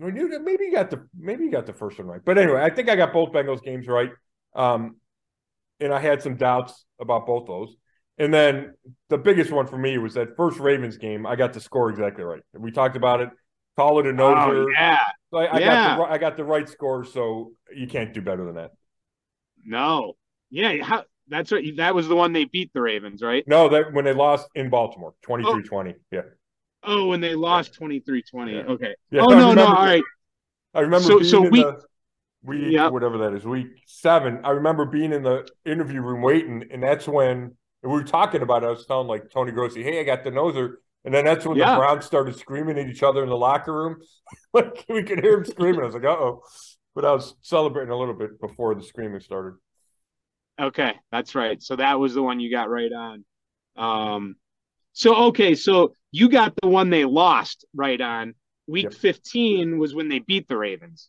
[0.00, 2.88] maybe you got the maybe you got the first one right." But anyway, I think
[2.88, 4.10] I got both Bengals games right.
[4.54, 4.96] Um,
[5.78, 7.74] and I had some doubts about both those.
[8.18, 8.74] And then
[9.08, 11.26] the biggest one for me was that first Ravens game.
[11.26, 12.42] I got the score exactly right.
[12.52, 13.30] We talked about it.
[13.78, 14.66] Call it a noser.
[14.66, 14.98] Oh, yeah.
[15.32, 15.96] I, I Yeah.
[15.96, 18.72] got the I got the right score, so you can't do better than that.
[19.64, 20.14] No.
[20.50, 20.82] Yeah.
[20.84, 21.64] How, that's right.
[21.76, 23.44] That was the one they beat the Ravens, right?
[23.46, 25.94] No, that when they lost in Baltimore, 23-20.
[26.10, 26.22] Yeah.
[26.82, 28.52] Oh, and they lost 23 20.
[28.52, 28.58] Yeah.
[28.62, 28.94] Okay.
[29.10, 29.66] Yeah, oh, no, no.
[29.66, 30.02] All right.
[30.74, 31.80] I remember So- so in the
[32.42, 32.92] week Yep.
[32.92, 34.40] whatever that is, week seven.
[34.44, 38.62] I remember being in the interview room waiting, and that's when we were talking about
[38.62, 38.66] it.
[38.66, 40.76] I was telling like Tony Grossi, hey, I got the noser.
[41.04, 41.72] And then that's when Yeah.
[41.74, 44.00] the Browns started screaming at each other in the locker room.
[44.54, 45.80] like we could hear them screaming.
[45.80, 46.42] I was like, uh oh.
[46.94, 49.54] But I was celebrating a little bit before the screaming started.
[50.60, 50.92] Okay.
[51.12, 51.62] That's right.
[51.62, 53.24] So that was the one you got right on.
[53.76, 54.36] Um,
[54.92, 55.54] so, okay.
[55.54, 58.34] So you got the one they lost right on.
[58.66, 58.94] Week Yep.
[58.94, 61.08] 15 was when they beat the Ravens.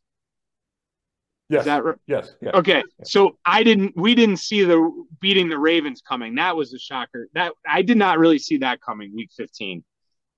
[1.49, 1.61] Yes.
[1.61, 1.97] Is that right?
[2.07, 2.33] yes.
[2.41, 2.51] Yeah.
[2.53, 3.93] Okay, so I didn't.
[3.97, 6.35] We didn't see the beating the Ravens coming.
[6.35, 7.27] That was a shocker.
[7.33, 9.13] That I did not really see that coming.
[9.13, 9.83] Week fifteen.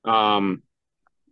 [0.04, 0.64] Um,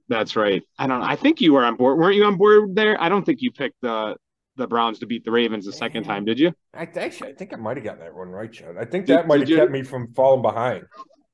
[0.07, 0.61] that's right.
[0.77, 1.01] I don't.
[1.01, 1.97] I think you were on board.
[1.97, 3.01] Weren't you on board there?
[3.01, 4.15] I don't think you picked the
[4.55, 6.53] the Browns to beat the Ravens the second time, did you?
[6.75, 8.77] I actually I think I might have gotten that one right, Chud.
[8.77, 10.85] I think that might have kept me from falling behind.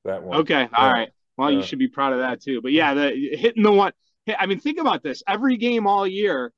[0.06, 0.38] That one.
[0.38, 1.10] Okay, all right.
[1.38, 2.60] Well, you should be proud of that too.
[2.60, 3.92] But yeah, the hitting the one.
[4.38, 5.22] I mean, think about this.
[5.26, 6.52] Every game all year,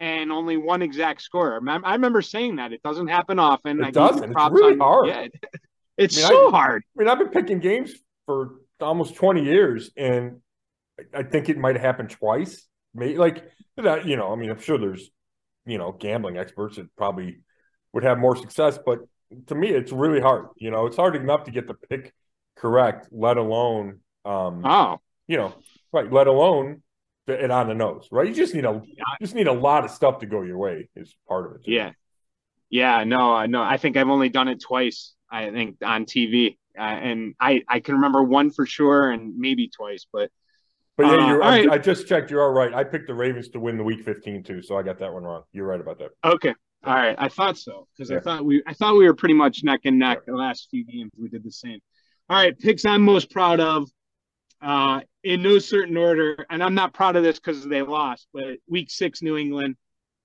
[0.00, 1.60] and only one exact score.
[1.68, 3.80] I I remember saying that it doesn't happen often.
[3.80, 4.30] It I doesn't.
[4.32, 5.08] It's really on- hard.
[5.08, 5.26] Yeah,
[5.98, 6.82] it's I mean, so I- hard.
[6.96, 7.92] I mean, I've been picking games
[8.26, 10.40] for almost 20 years, and
[11.14, 12.66] I- think it might have happened twice.
[12.94, 13.44] Maybe like
[13.76, 15.10] that, you know, I mean, I'm sure there's,
[15.66, 17.40] you know, gambling experts that probably
[17.92, 19.00] would have more success, but
[19.46, 20.46] to me, it's really hard.
[20.56, 22.12] You know, it's hard enough to get the pick
[22.56, 25.54] correct, let alone, um, Oh, you know,
[25.92, 26.82] right, let alone
[27.28, 28.26] it on the nose, right?
[28.28, 30.88] You just need a, you just need a lot of stuff to go your way
[30.96, 31.64] is part of it.
[31.64, 31.72] too.
[31.72, 31.92] Yeah.
[32.70, 33.62] Yeah, no, I know.
[33.62, 36.56] I think I've only done it twice, I think, on TV.
[36.76, 40.30] Uh, and I, I can remember one for sure and maybe twice, but
[40.96, 41.70] But yeah, Uh, you're, all I, right.
[41.70, 42.30] I just checked.
[42.30, 42.72] You're all right.
[42.72, 45.22] I picked the Ravens to win the Week 15 too, so I got that one
[45.22, 45.42] wrong.
[45.52, 46.10] You're right about that.
[46.24, 46.54] okay.
[46.84, 47.14] All right.
[47.18, 49.98] I thought so because I thought we I thought we were pretty much neck and
[50.00, 51.12] neck the last few games.
[51.16, 51.78] We did the same.
[52.28, 53.88] All right, picks I'm most proud of.
[54.62, 58.58] Uh, in no certain order, and I'm not proud of this because they lost, but
[58.68, 59.76] week six, New England.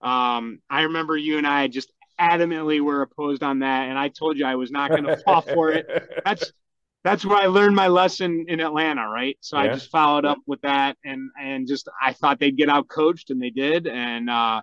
[0.01, 4.37] Um, I remember you and I just adamantly were opposed on that, and I told
[4.37, 5.87] you I was not going to fall for it.
[6.25, 6.51] that's
[7.03, 9.37] that's where I learned my lesson in Atlanta, right?
[9.39, 12.89] So I just followed up with that and and just I thought they'd get out
[12.89, 14.61] coached and they did and uh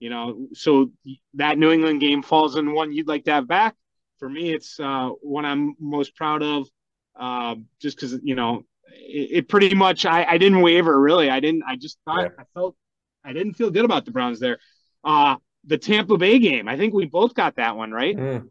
[0.00, 0.90] you know so
[1.34, 3.76] that New England game falls in one you'd like to have back.
[4.18, 6.68] For me it's uh one I'm most proud of
[7.14, 11.30] uh just cuz you know it, it pretty much I I didn't waver really.
[11.30, 12.28] I didn't I just thought Yeah.
[12.38, 12.76] I felt
[13.24, 14.58] I didn't feel good about the Browns there.
[15.04, 16.68] Uh the Tampa Bay game.
[16.68, 18.16] I think we both got that one, right?
[18.16, 18.48] Mm.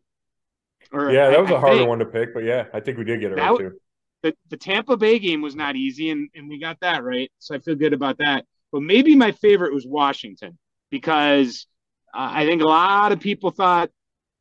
[0.91, 1.89] Or Yeah, that was a I harder think.
[1.89, 3.79] one to pick, but yeah, I think we did get it That right too.
[4.21, 7.31] the, the Tampa Bay game was not easy, and, and we got that right.
[7.39, 8.45] So I feel good about that.
[8.71, 10.57] But maybe my favorite was Washington
[10.89, 11.67] because
[12.13, 13.91] uh, I think a lot of people thought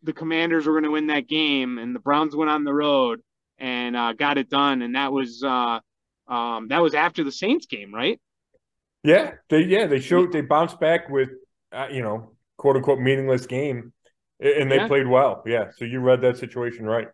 [0.02, 3.20] the Commanders were going to win that game, and the Browns went on the road
[3.58, 4.82] and uh, got it done.
[4.82, 5.80] And that was uh,
[6.28, 8.20] um, that was after the Saints game, right?
[9.04, 11.30] Yeah, they yeah they showed they bounced back with
[11.72, 13.92] uh, you know quote unquote meaningless game,
[14.40, 14.86] and they Yeah.
[14.86, 15.42] played well.
[15.44, 17.08] Yeah, so you read that situation right.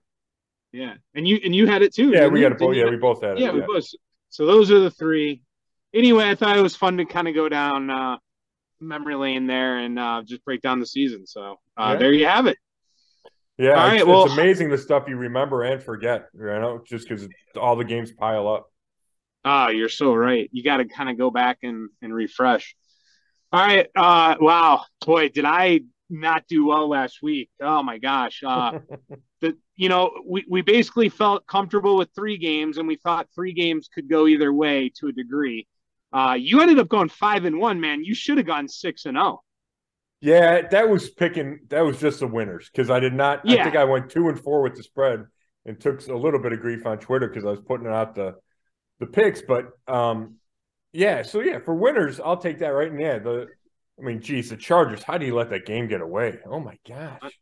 [0.71, 2.11] Yeah, and you and you had it too.
[2.11, 2.59] Yeah, we got it.
[2.59, 2.77] both.
[2.77, 3.40] Yeah, we both had it.
[3.40, 3.87] yeah, we both.
[4.29, 5.42] So those are the three.
[5.94, 8.18] Anyway, I thought it was fun to kind of go down uh,
[8.79, 11.27] memory lane there and uh, just break down the season.
[11.27, 11.97] So uh, Yeah.
[11.97, 12.59] there you have it.
[13.57, 16.27] Yeah, All it's, right, it's amazing the stuff you remember and forget.
[16.35, 17.27] You know, just because
[17.59, 18.71] all the games pile up.
[19.51, 20.47] Ah, you're so right.
[20.53, 22.77] You got to kind of go back and, and refresh.
[23.51, 23.87] All right.
[23.97, 25.81] Uh, wow, boy, did I
[26.11, 27.49] not do well last week?
[27.59, 28.43] Oh my gosh.
[28.45, 28.81] Uh,
[29.41, 33.55] the you know we we basically felt comfortable with three games, and we thought three
[33.55, 35.67] games could go either way to a degree.
[36.13, 38.05] Uh, you ended up going five and one, man.
[38.05, 39.21] You should have gone six and oh.
[39.23, 39.43] zero.
[40.21, 41.61] Yeah, that was picking.
[41.69, 43.49] That was just the winners because I did not.
[43.49, 43.65] I Yeah.
[43.65, 45.25] think I went two and four with the spread
[45.65, 48.15] and took a little bit of grief on Twitter because I was putting it out
[48.15, 48.35] the
[49.01, 49.43] the picks.
[49.43, 50.37] But um,
[50.93, 51.23] yeah.
[51.23, 52.93] So yeah, for winners, I'll take that right.
[52.97, 53.47] Yeah, the
[53.99, 55.03] I mean, geez, the Chargers.
[55.03, 56.39] How do you let that game get away?
[56.47, 57.33] Oh my gosh.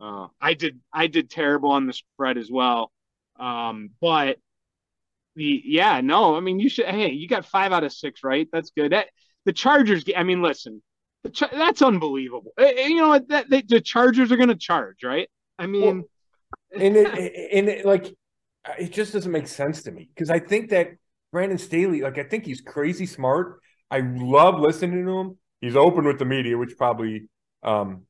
[0.00, 2.92] Uh, I did I did terrible on the spread as well.
[3.38, 4.38] Um, but
[5.36, 6.86] the yeah, no, I mean you should.
[6.86, 8.48] Hey, you got five out of six, right?
[8.52, 8.92] That's good.
[8.92, 9.08] That,
[9.44, 10.04] the Chargers.
[10.16, 10.82] I mean, listen,
[11.22, 12.52] the, that's unbelievable.
[12.58, 15.28] Eh, eh, you know that they, the Chargers are going to charge, right?
[15.58, 16.04] I mean,
[16.72, 18.14] well, and it, and it, like
[18.78, 20.88] it just doesn't make sense to me because I think that
[21.32, 23.60] Brandon Staley, like I think he's crazy smart.
[23.90, 25.38] I love listening to him.
[25.60, 27.28] He's open with the media, which probably
[27.62, 28.02] um,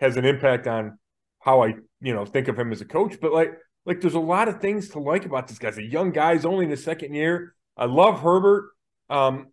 [0.00, 0.98] has an impact on
[1.40, 3.18] how I, you know, think of him as a coach.
[3.20, 3.52] But like,
[3.84, 5.68] like there's a lot of things to like about this guy.
[5.68, 6.34] He's a young guy.
[6.34, 7.54] He's only in his second year.
[7.76, 8.70] I love Herbert,
[9.10, 9.48] um,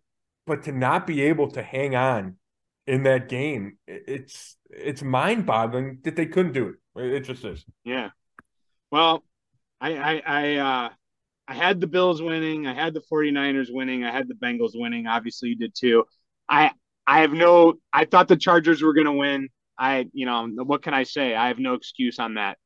[0.46, 2.36] but to not be able to hang on
[2.86, 7.02] in that game, it's it's mind boggling that they couldn't do it.
[7.02, 7.64] It just is.
[7.84, 8.10] Yeah.
[8.90, 9.24] Well,
[9.80, 10.90] I I I, uh,
[11.48, 12.66] I had the Bills winning.
[12.66, 14.04] I had the 49ers winning.
[14.04, 15.06] I had the Bengals winning.
[15.06, 16.04] Obviously, you did too.
[16.48, 16.72] I
[17.06, 17.74] I have no.
[17.92, 19.48] I thought the Chargers were going to win.
[19.78, 21.34] I you know what can I say?
[21.34, 22.58] I have no excuse on that.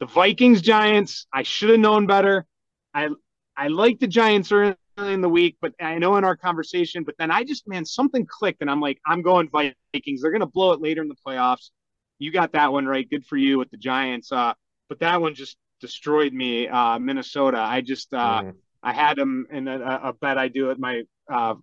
[0.00, 1.26] The Vikings Giants.
[1.32, 2.46] I should have known better.
[2.94, 3.08] I
[3.56, 7.04] I like the Giants early in the week, but I know in our conversation.
[7.04, 10.22] But then I just man something clicked, and I'm like I'm going Vikings.
[10.22, 11.70] They're going to blow it later in the playoffs.
[12.18, 13.08] You got that one right.
[13.08, 14.30] Good for you with the Giants.
[14.30, 14.54] Uh,
[14.88, 17.58] but that one just destroyed me, uh, Minnesota.
[17.58, 18.54] I just uh, mm.
[18.82, 21.54] I had them in a, a, bet I do with my uh,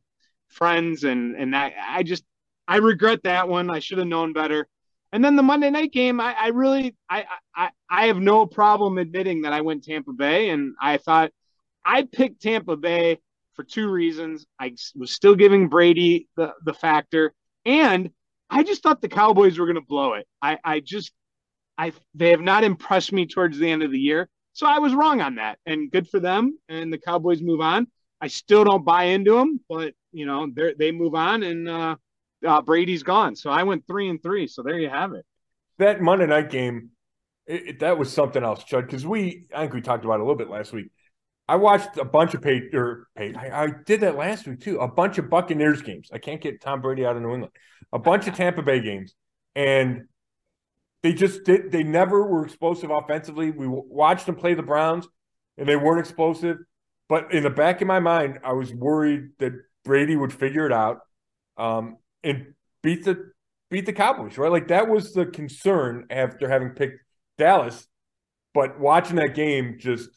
[0.50, 2.24] friends, and and that I just
[2.68, 3.70] I regret that one.
[3.70, 4.68] I should have known better.
[5.12, 7.26] And then the Monday night game, I, I really I,
[7.56, 11.32] I I have no problem admitting that I went Tampa Bay, and I thought
[11.86, 13.20] I picked Tampa Bay
[13.54, 14.46] for two reasons.
[14.60, 17.34] I was still giving Brady the the factor,
[17.66, 18.10] and
[18.50, 20.28] I just thought the Cowboys were going to blow it.
[20.42, 21.12] I I just
[21.78, 24.30] I they have not impressed me towards the end of the year.
[24.54, 26.58] So I was wrong on that, and good for them.
[26.70, 27.88] And the Cowboys move on.
[28.22, 31.96] I still don't buy into them, but you know they they move on, and uh,
[32.46, 33.36] uh, Brady's gone.
[33.36, 34.48] So I went three and three.
[34.48, 35.26] So there you have it.
[35.78, 36.92] That Monday night game,
[37.46, 38.86] it, it, that was something else, Chud.
[38.86, 40.90] Because we, I think we talked about it a little bit last week.
[41.48, 43.36] I watched a bunch of paid or paid.
[43.38, 44.80] I, I, did that last week too.
[44.80, 46.10] A bunch of Buccaneers games.
[46.12, 47.54] I can't get Tom Brady out of New England.
[47.94, 49.14] A bunch of Tampa Bay games,
[49.54, 50.06] and
[51.06, 51.72] they just did.
[51.72, 53.52] They never were explosive offensively.
[53.52, 55.08] We watched them play the Browns,
[55.56, 56.58] and they weren't explosive.
[57.08, 59.52] But in the back of my mind, I was worried that
[59.84, 61.02] Brady would figure it out
[61.58, 63.32] um, and beat the
[63.70, 64.36] beat the Cowboys.
[64.40, 66.98] Right, like that was the concern after having picked
[67.38, 67.86] Dallas.
[68.56, 70.10] But watching that game just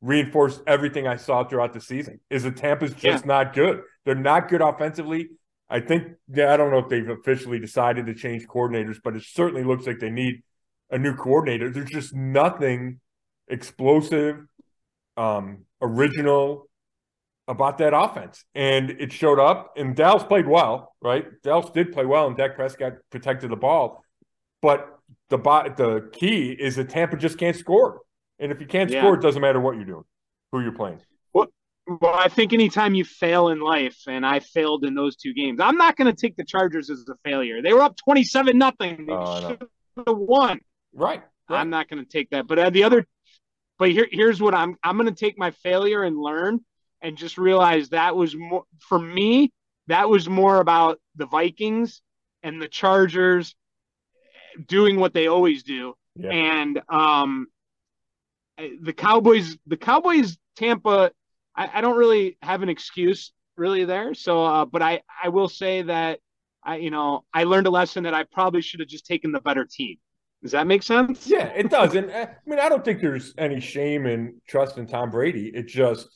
[0.00, 2.20] reinforced everything I saw throughout the season.
[2.30, 3.26] Is that Tampa's just yeah.
[3.26, 3.80] not good.
[4.04, 5.30] They're not good offensively.
[5.70, 9.22] I think yeah, I don't know if they've officially decided to change coordinators, but it
[9.24, 10.42] certainly looks like they need
[10.90, 11.70] a new coordinator.
[11.70, 13.00] There's just nothing
[13.48, 14.36] explosive,
[15.16, 16.68] um, original
[17.46, 18.44] about that offense.
[18.54, 21.26] And it showed up, and Dallas played well, right?
[21.42, 24.04] Dallas did play well, and Dak Prescott protected the ball.
[24.60, 24.88] But
[25.30, 28.00] the bot, the key is that Tampa just can't score.
[28.38, 29.00] And if you can't yeah.
[29.00, 30.04] score, it doesn't matter what you're doing,
[30.52, 31.00] who you're playing.
[31.88, 35.58] Well, I think anytime you fail in life, and I failed in those two games,
[35.58, 37.62] I'm not going to take the Chargers as a failure.
[37.62, 39.06] They were up 27 nothing.
[39.06, 39.68] They oh, should
[40.06, 40.60] have won.
[40.92, 41.60] Right, right.
[41.60, 42.46] I'm not going to take that.
[42.46, 43.06] But uh, the other,
[43.78, 44.76] but here, here's what I'm.
[44.82, 46.60] I'm going to take my failure and learn,
[47.00, 49.50] and just realize that was more for me.
[49.86, 52.02] That was more about the Vikings
[52.42, 53.54] and the Chargers
[54.66, 56.30] doing what they always do, yeah.
[56.32, 57.46] and um,
[58.58, 59.56] the Cowboys.
[59.66, 61.12] The Cowboys, Tampa
[61.58, 64.14] I, I don't really have an excuse really there.
[64.14, 66.20] So, uh, but I, I will say that
[66.64, 69.40] I, you know, I learned a lesson that I probably should have just taken the
[69.40, 69.96] better team.
[70.42, 71.26] Does that make sense?
[71.26, 71.96] Yeah, it does.
[71.96, 75.50] And uh, I mean, I don't think there's any shame in trusting Tom Brady.
[75.52, 76.08] It just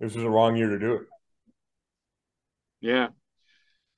[0.00, 1.02] this was a wrong year to do it.
[2.80, 3.08] Yeah.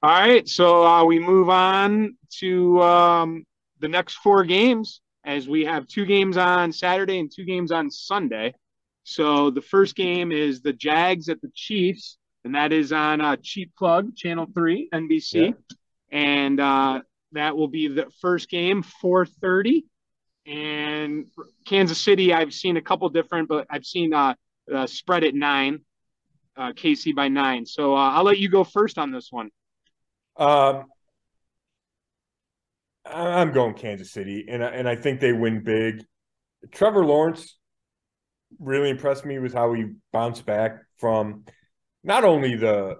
[0.02, 0.48] All right.
[0.48, 3.44] So uh, we move on to um,
[3.79, 7.90] the next four games as we have two games on Saturday and two games on
[7.90, 8.55] Sunday.
[9.09, 13.37] So the first game is the Jags at the Chiefs, and that is on uh,
[13.40, 16.19] Cheap Plug Channel Three, NBC, yeah.
[16.19, 19.87] and uh, that will be the first game, four thirty.
[20.45, 21.29] And
[21.64, 24.35] Kansas City, I've seen a couple different, but I've seen uh,
[24.75, 25.83] uh spread at nine,
[26.57, 27.64] uh, KC by nine.
[27.64, 29.51] So uh, I'll let you go first on this one.
[30.37, 30.87] Um,
[33.04, 36.04] I'm going Kansas City, and and I think they win big.
[36.73, 37.57] Trevor Lawrence
[38.59, 41.44] really impressed me was how he bounced back from
[42.05, 42.97] not only the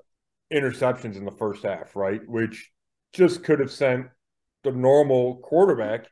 [0.53, 2.71] interceptions in the first half, right, which
[3.13, 4.07] just could have sent
[4.65, 6.07] the normal quarterback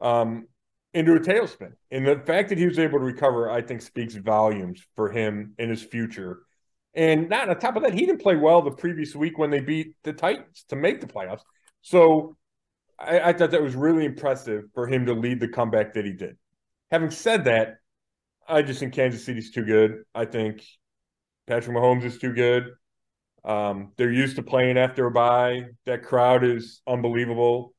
[0.00, 0.46] um,
[0.94, 1.72] into a tailspin.
[1.90, 5.54] And the fact that he was able to recover, I think, speaks volumes for him
[5.58, 6.40] in his future.
[6.94, 9.60] And not on top of that, he didn't play well the previous week when they
[9.60, 11.40] beat the Titans to make the playoffs.
[11.80, 12.36] So
[12.98, 16.12] I, I thought that was really impressive for him to lead the comeback that he
[16.12, 16.36] did.
[16.90, 17.76] Having said that,
[18.48, 20.02] I just think Kansas City's too good.
[20.14, 20.62] I think
[21.46, 22.70] Patrick Mahomes is too good.
[23.44, 25.64] Um, they're used to playing after a bye.
[25.86, 27.74] That crowd is unbelievable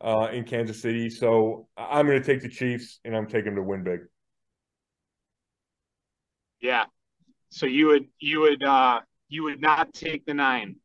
[0.00, 1.10] uh, in Kansas City.
[1.10, 4.00] So I'm going to take the Chiefs, and I'm taking them to win big.
[6.60, 6.84] Yeah.
[7.50, 10.76] So you would you would uh you would not take the nine.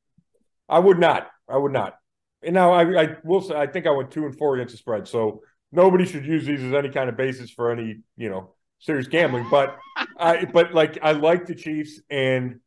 [0.68, 1.30] I would not.
[1.48, 1.94] I would not.
[2.42, 4.78] And now I, I will say I think I went two and four against the
[4.78, 5.08] spread.
[5.08, 9.08] So nobody should use these as any kind of basis for any you know serious
[9.08, 9.48] gambling.
[9.50, 9.78] But
[10.18, 12.60] I but like I like the Chiefs, and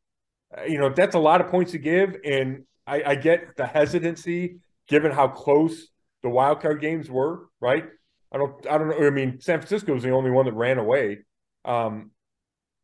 [0.66, 4.58] you know that's a lot of points to give, and I, I get the hesitancy
[4.88, 5.88] given how close
[6.22, 7.48] the wild card games were.
[7.60, 7.84] Right?
[8.32, 9.06] I don't I don't know.
[9.06, 11.18] I mean, San Francisco was the only one that ran away.
[11.64, 12.10] Um,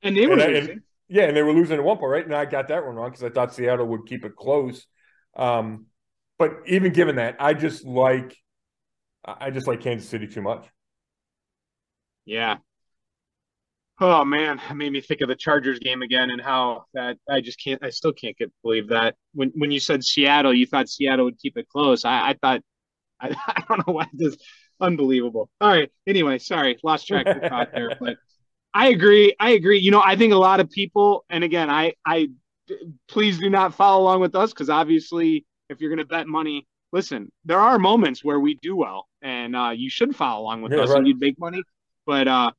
[0.02, 0.70] and they were and, losing.
[0.70, 2.24] And, yeah, and they were losing at one point, right?
[2.24, 4.86] And I got that one wrong because I thought Seattle would keep it close.
[5.36, 5.86] Um,
[6.38, 8.36] but even given that, I just like
[9.24, 10.66] I just like Kansas City too much.
[12.24, 12.56] Yeah.
[13.98, 17.40] Oh man, it made me think of the Chargers game again and how that I
[17.40, 19.14] just can't I still can't get believe that.
[19.32, 22.04] When when you said Seattle, you thought Seattle would keep it close.
[22.04, 22.60] I, I thought
[23.20, 24.36] I, I don't know why this
[24.80, 25.48] unbelievable.
[25.60, 25.90] All right.
[26.06, 28.16] Anyway, sorry, lost track of thought there, but
[28.74, 29.34] I agree.
[29.40, 29.78] I agree.
[29.78, 32.28] You know, I think a lot of people, and again, I, I,
[33.08, 36.66] please do not follow along with us because obviously, if you're going to bet money,
[36.92, 40.72] listen, there are moments where we do well, and uh, you should follow along with
[40.72, 40.98] yeah, us right.
[40.98, 41.62] and you'd make money.
[42.04, 42.50] But uh,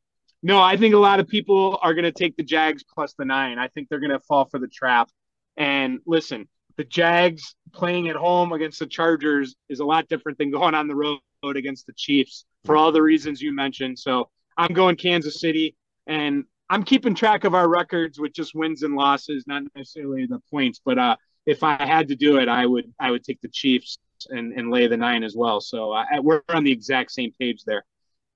[0.44, 3.26] no, I think a lot of people are going to take the Jags plus the
[3.26, 3.58] nine.
[3.58, 5.10] I think they're going to fall for the trap.
[5.56, 10.52] And listen, the Jags playing at home against the Chargers is a lot different than
[10.52, 13.98] going on the road against the Chiefs for all the reasons you mentioned.
[13.98, 15.76] So I'm going Kansas City.
[16.06, 20.40] And I'm keeping track of our records with just wins and losses, not necessarily the
[20.52, 20.80] points.
[20.84, 21.16] But uh,
[21.46, 23.98] if I had to do it, I would I would take the Chiefs
[24.30, 25.62] and, and lay the nine as well.
[25.62, 27.86] So uh, we're on the exact same page there.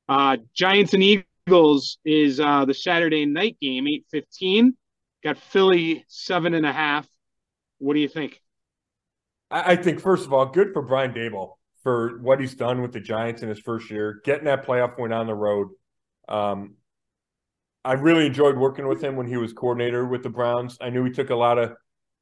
[0.09, 1.25] Uh, Giants and Eagles
[2.05, 4.75] is uh, the Saturday night game, eight fifteen.
[5.23, 7.07] Got Philly seven and a half.
[7.77, 8.41] What do you think?
[9.51, 13.01] I think first of all, good for Brian Daboll for what he's done with the
[13.01, 15.69] Giants in his first year, getting that playoff win on the road.
[16.29, 16.75] Um,
[17.83, 20.77] I really enjoyed working with him when he was coordinator with the Browns.
[20.79, 21.73] I knew he took a lot of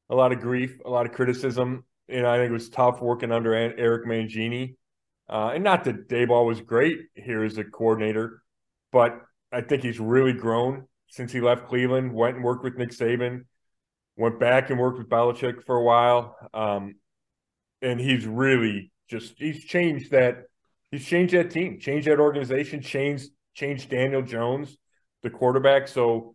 [0.08, 3.30] a lot of grief, a lot of criticism, and I think it was tough working
[3.30, 4.74] under Eric Mangini.
[5.28, 8.42] Uh, and not that Daboll was great here as a coordinator,
[8.92, 9.20] but
[9.52, 12.12] I think he's really grown since he left Cleveland.
[12.12, 13.44] Went and worked with Nick Saban,
[14.16, 16.96] went back and worked with Belichick for a while, um,
[17.82, 20.44] and he's really just he's changed that.
[20.90, 24.76] He's changed that team, changed that organization, changed changed Daniel Jones
[25.22, 25.88] the quarterback.
[25.88, 26.34] So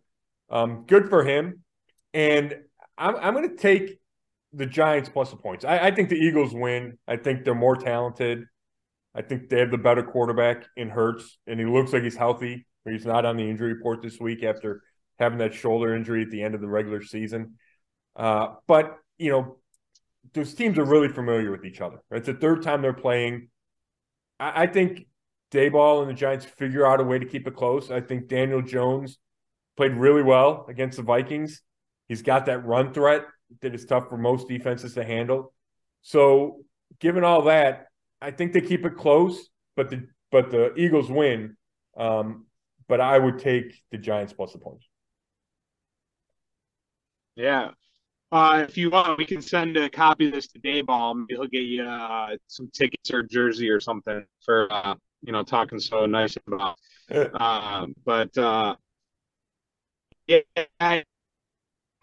[0.50, 1.62] um, good for him.
[2.14, 2.56] And
[2.96, 3.98] I'm, I'm going to take
[4.52, 5.64] the Giants plus the points.
[5.64, 6.98] I, I, think the Eagles win.
[7.06, 8.44] I think they're more talented.
[9.16, 12.66] I think they have the better quarterback in Hurts, and he looks like he's healthy.
[12.84, 14.82] He's not on the injury report this week after
[15.18, 17.54] having that shoulder injury at the end of the regular season.
[18.14, 19.56] Uh, but you know,
[20.34, 22.02] those teams are really familiar with each other.
[22.10, 23.48] It's the third time they're playing.
[24.38, 25.06] I, I think
[25.50, 27.90] Daboll and the Giants figure out a way to keep it close.
[27.90, 29.18] I think Daniel Jones
[29.76, 31.62] played really well against the Vikings.
[32.08, 33.22] He's got that run threat
[33.62, 35.52] that is tough for most defenses to handle.
[36.02, 36.58] So,
[37.00, 37.85] given all that,
[38.20, 41.56] I think they keep it close, but the but the Eagles win.
[41.96, 42.46] Um,
[42.88, 44.86] but I would take the Giants plus the points.
[47.34, 47.70] Yeah.
[48.32, 51.16] Uh, if you want, we can send a copy of this to Daboll.
[51.16, 55.42] Maybe he'll get you uh, some tickets or jersey or something for uh, you know
[55.42, 56.76] talking so nice about.
[57.08, 58.74] Uh, but uh,
[60.26, 60.40] yeah,
[60.80, 61.04] I,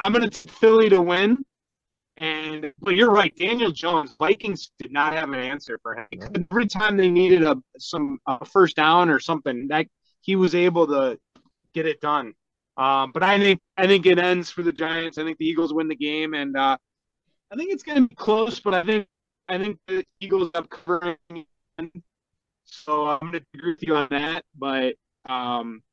[0.10, 1.44] going to Philly to win.
[2.24, 4.16] And but you're right, Daniel Jones.
[4.18, 6.08] Vikings did not have an answer for him.
[6.50, 9.88] Every time they needed a some a first down or something, that
[10.22, 11.20] he was able to
[11.74, 12.34] get it done.
[12.78, 15.18] Um, but I think I think it ends for the Giants.
[15.18, 16.78] I think the Eagles win the game, and uh,
[17.52, 18.58] I think it's going to be close.
[18.58, 19.06] But I think
[19.50, 21.18] I think the Eagles have covering.
[22.64, 24.46] So I'm going to agree with you on that.
[24.58, 24.96] But
[25.28, 25.84] um,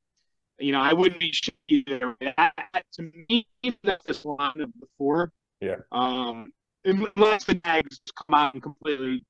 [0.60, 1.34] you know, I wouldn't be
[1.66, 2.16] either.
[2.20, 2.54] That,
[2.92, 3.48] to me,
[3.82, 5.32] that's the line of four.
[5.61, 5.76] Yeah.
[5.92, 6.52] Um,
[6.84, 9.24] unless the Jags come out and completely.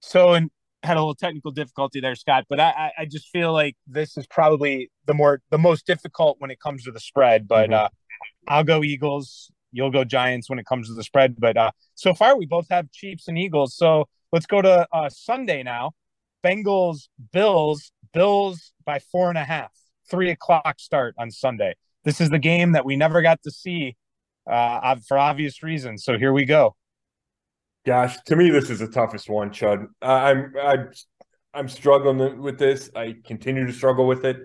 [0.00, 0.50] So, and
[0.82, 2.44] had a little technical difficulty there, Scott.
[2.48, 6.50] But I, I just feel like this is probably the more the most difficult when
[6.50, 7.48] it comes to the spread.
[7.48, 7.86] But mm-hmm.
[7.86, 7.88] uh,
[8.46, 9.50] I'll go Eagles.
[9.72, 11.36] You'll go Giants when it comes to the spread.
[11.38, 13.74] But uh, so far, we both have Chiefs and Eagles.
[13.76, 15.92] So let's go to uh, Sunday now.
[16.46, 19.72] Bengals, Bills, Bills by four and a half.
[20.08, 21.74] Three o'clock start on Sunday.
[22.04, 23.96] This is the game that we never got to see
[24.48, 26.04] uh, for obvious reasons.
[26.04, 26.76] So here we go.
[27.84, 29.86] Gosh, to me, this is the toughest one, Chud.
[30.00, 30.76] I'm I
[31.52, 32.90] I'm struggling with this.
[32.94, 34.36] I continue to struggle with it.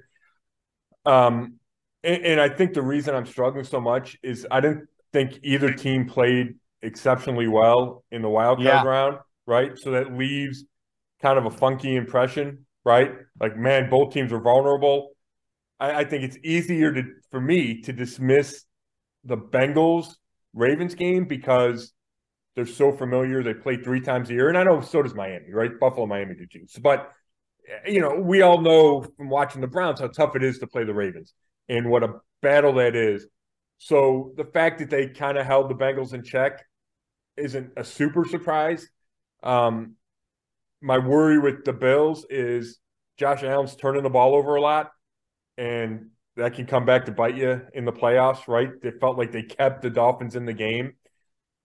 [1.05, 1.55] Um,
[2.03, 5.71] and, and I think the reason I'm struggling so much is I didn't think either
[5.71, 8.83] team played exceptionally well in the wild card yeah.
[8.83, 9.77] round, right?
[9.77, 10.65] So that leaves
[11.21, 13.11] kind of a funky impression, right?
[13.39, 15.11] Like, man, both teams are vulnerable.
[15.79, 18.65] I, I think it's easier to for me to dismiss
[19.23, 20.15] the Bengals
[20.53, 21.93] Ravens game because
[22.55, 23.43] they're so familiar.
[23.43, 25.71] They play three times a year, and I know so does Miami, right?
[25.79, 26.65] Buffalo, Miami do too.
[26.81, 27.11] But
[27.85, 30.83] you know, we all know from watching the Browns how tough it is to play
[30.83, 31.33] the Ravens
[31.69, 33.27] and what a battle that is.
[33.77, 36.63] So the fact that they kind of held the Bengals in check
[37.37, 38.87] isn't a super surprise.
[39.41, 39.95] Um,
[40.81, 42.79] my worry with the Bills is
[43.17, 44.91] Josh Allen's turning the ball over a lot,
[45.57, 46.07] and
[46.37, 48.69] that can come back to bite you in the playoffs, right?
[48.81, 50.93] It felt like they kept the Dolphins in the game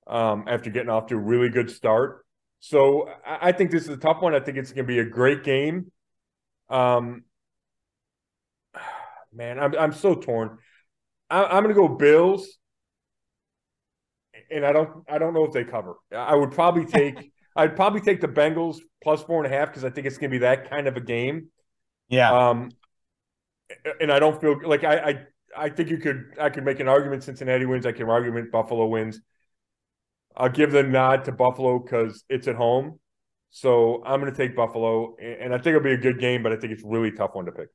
[0.07, 2.25] um, after getting off to a really good start.
[2.61, 4.35] So I, I think this is a tough one.
[4.35, 5.91] I think it's going to be a great game.
[6.69, 7.25] Um,
[9.33, 10.59] man, I'm I'm so torn.
[11.31, 12.47] I, am going to go Bills,
[14.51, 15.95] and I don't I don't know if they cover.
[16.15, 19.85] I would probably take I'd probably take the Bengals plus four and a half because
[19.85, 21.49] I think it's going to be that kind of a game.
[22.09, 22.31] Yeah.
[22.31, 22.71] Um,
[24.01, 25.27] and I don't feel like I, I
[25.57, 27.87] I think you could I could make an argument Cincinnati wins.
[27.87, 29.21] I can argument Buffalo wins.
[30.37, 33.01] I'll give the nod to Buffalo because it's at home.
[33.51, 36.53] So I'm going to take Buffalo, and I think it'll be a good game, but
[36.53, 37.69] I think it's really tough one to pick.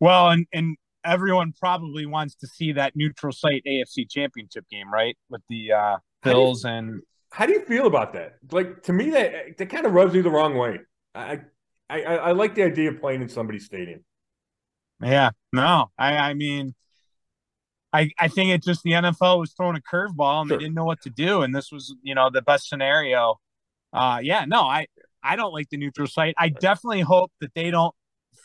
[0.00, 5.16] Well, and and everyone probably wants to see that neutral site AFC Championship game, right?
[5.30, 7.00] With the uh, Bills and
[7.30, 8.36] how do you feel about that?
[8.50, 10.80] Like to me, that that kind of rubs me the wrong way.
[11.14, 11.40] I
[11.88, 14.04] I I like the idea of playing in somebody's stadium.
[15.02, 16.74] Yeah, no, I I mean,
[17.92, 20.58] I I think it just the NFL was throwing a curveball and sure.
[20.58, 23.36] they didn't know what to do, and this was you know the best scenario.
[23.92, 24.86] Uh, yeah, no, I
[25.22, 26.34] I don't like the neutral site.
[26.38, 27.94] I definitely hope that they don't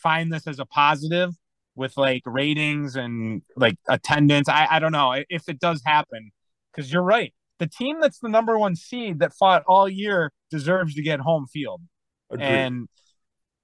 [0.01, 1.33] find this as a positive
[1.75, 4.49] with like ratings and like attendance.
[4.49, 6.31] I I don't know if it does happen
[6.71, 7.33] because you're right.
[7.61, 11.45] The team that's the number one seed that fought all year deserves to get home
[11.45, 11.81] field.
[12.31, 12.43] Agreed.
[12.43, 12.87] And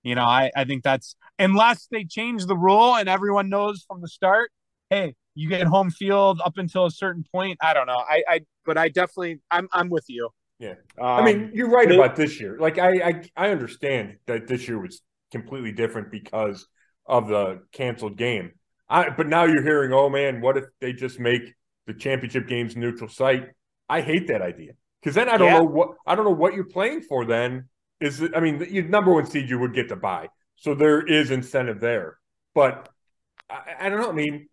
[0.03, 4.01] you know, I, I think that's unless they change the rule and everyone knows from
[4.01, 4.51] the start,
[4.91, 7.57] hey, you get home field up until a certain point.
[7.59, 7.97] I don't know.
[7.97, 10.29] I, I but I definitely I'm I'm with you.
[10.59, 10.75] Yeah.
[11.01, 12.55] Um, I mean, you're right about this year.
[12.59, 16.67] Like I, I I understand that this year was completely different because
[17.07, 18.51] of the canceled game.
[18.87, 21.55] I but now you're hearing, oh man, what if they just make
[21.87, 23.47] the championship games neutral site?
[23.89, 24.73] I hate that idea.
[25.01, 25.59] Because then I don't yeah.
[25.59, 27.69] know what I don't know what you're playing for then
[27.99, 31.01] is it, I mean, your number one seed you would get to buy, so there
[31.01, 32.17] is incentive there.
[32.53, 32.89] But
[33.49, 34.09] I, I don't know.
[34.09, 34.49] I mean,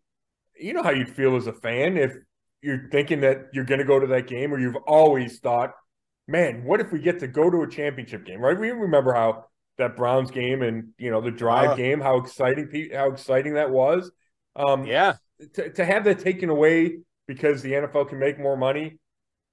[0.59, 2.15] you know how you'd feel as a fan if
[2.63, 5.73] you're thinking that you're going to go to that game, or you've always thought,
[6.29, 8.41] man, what if we get to go to a championship game?
[8.41, 8.59] Right?
[8.59, 9.47] We remember how
[9.79, 13.71] that Browns game and you know the drive uh, game, how exciting how exciting that
[13.71, 14.11] was.
[14.57, 15.15] Um, yeah,
[15.55, 18.99] to, to have that taken away because the NFL can make more money,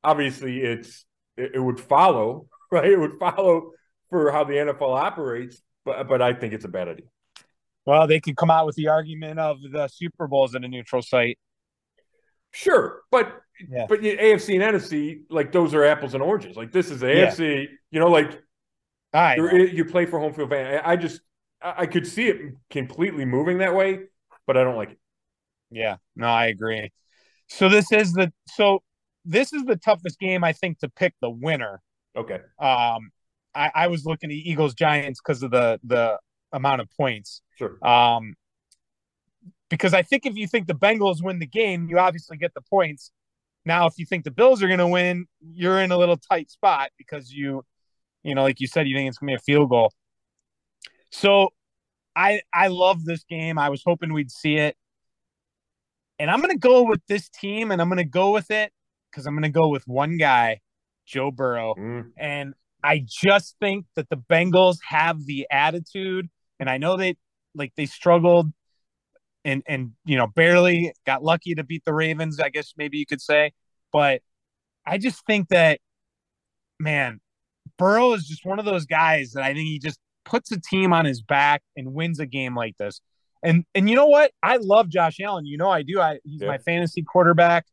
[0.03, 1.05] obviously it's
[1.37, 2.85] it, it would follow right.
[2.85, 3.71] It would follow
[4.09, 7.07] for how the NFL operates, but but I think it's a bad idea.
[7.85, 11.01] Well, they could come out with the argument of the Super Bowls in a neutral
[11.01, 11.39] site.
[12.51, 13.85] Sure, but yeah.
[13.87, 16.55] but AFC and NFC, like those are apples and oranges.
[16.55, 17.27] Like this is the yeah.
[17.27, 18.41] AFC, you know, like
[19.13, 19.33] know.
[19.33, 20.81] you play for home field advantage.
[20.83, 21.21] I just
[21.61, 23.99] I could see it completely moving that way,
[24.47, 24.99] but I don't like it.
[25.69, 26.91] Yeah, no, I agree.
[27.47, 28.83] So this is the so
[29.25, 31.81] this is the toughest game I think to pick the winner.
[32.15, 32.39] Okay.
[32.59, 33.11] Um,
[33.53, 36.17] I, I was looking at Eagles Giants because of the the
[36.51, 37.41] amount of points.
[37.57, 37.85] Sure.
[37.85, 38.35] Um,
[39.69, 42.61] because I think if you think the Bengals win the game, you obviously get the
[42.61, 43.11] points.
[43.63, 46.49] Now, if you think the Bills are going to win, you're in a little tight
[46.49, 47.63] spot because you,
[48.23, 49.93] you know, like you said, you think it's going to be a field goal.
[51.11, 51.49] So,
[52.15, 53.57] I I love this game.
[53.57, 54.75] I was hoping we'd see it,
[56.19, 58.73] and I'm going to go with this team, and I'm going to go with it
[59.11, 60.61] because I'm going to go with one guy,
[61.05, 62.11] Joe Burrow, mm.
[62.17, 62.53] and
[62.83, 67.17] I just think that the Bengals have the attitude, and I know they
[67.53, 68.51] like they struggled
[69.43, 72.39] and and you know barely got lucky to beat the Ravens.
[72.39, 73.51] I guess maybe you could say,
[73.91, 74.21] but
[74.85, 75.79] I just think that
[76.79, 77.19] man,
[77.77, 80.93] Burrow is just one of those guys that I think he just puts a team
[80.93, 83.01] on his back and wins a game like this.
[83.43, 84.31] And and you know what?
[84.43, 85.45] I love Josh Allen.
[85.45, 85.99] You know I do.
[85.99, 86.47] I he's yeah.
[86.47, 87.65] my fantasy quarterback.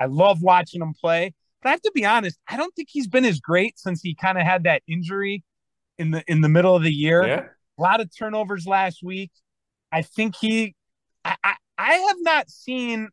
[0.00, 1.34] I love watching him play.
[1.62, 4.14] But I have to be honest, I don't think he's been as great since he
[4.14, 5.42] kind of had that injury
[5.98, 7.26] in the in the middle of the year.
[7.26, 7.44] Yeah.
[7.78, 9.30] A lot of turnovers last week.
[9.90, 10.74] I think he
[11.24, 13.08] I, I, I have not seen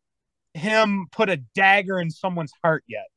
[0.54, 3.08] him put a dagger in someone's heart yet.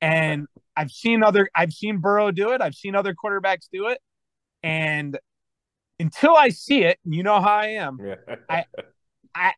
[0.00, 0.46] And
[0.76, 2.60] I've seen other I've seen Burrow do it.
[2.60, 3.98] I've seen other quarterbacks do it.
[4.62, 5.18] And
[6.00, 7.98] until I see it, you know how I am.
[8.04, 8.36] Yeah.
[8.48, 8.64] I,
[9.34, 9.52] I,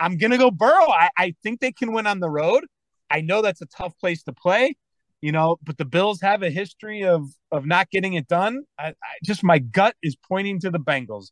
[0.00, 0.88] I'm gonna go Burrow.
[0.88, 2.64] I, I think they can win on the road.
[3.10, 4.76] I know that's a tough place to play,
[5.20, 8.64] you know, but the Bills have a history of of not getting it done.
[8.78, 8.94] I, I
[9.24, 11.30] just my gut is pointing to the Bengals.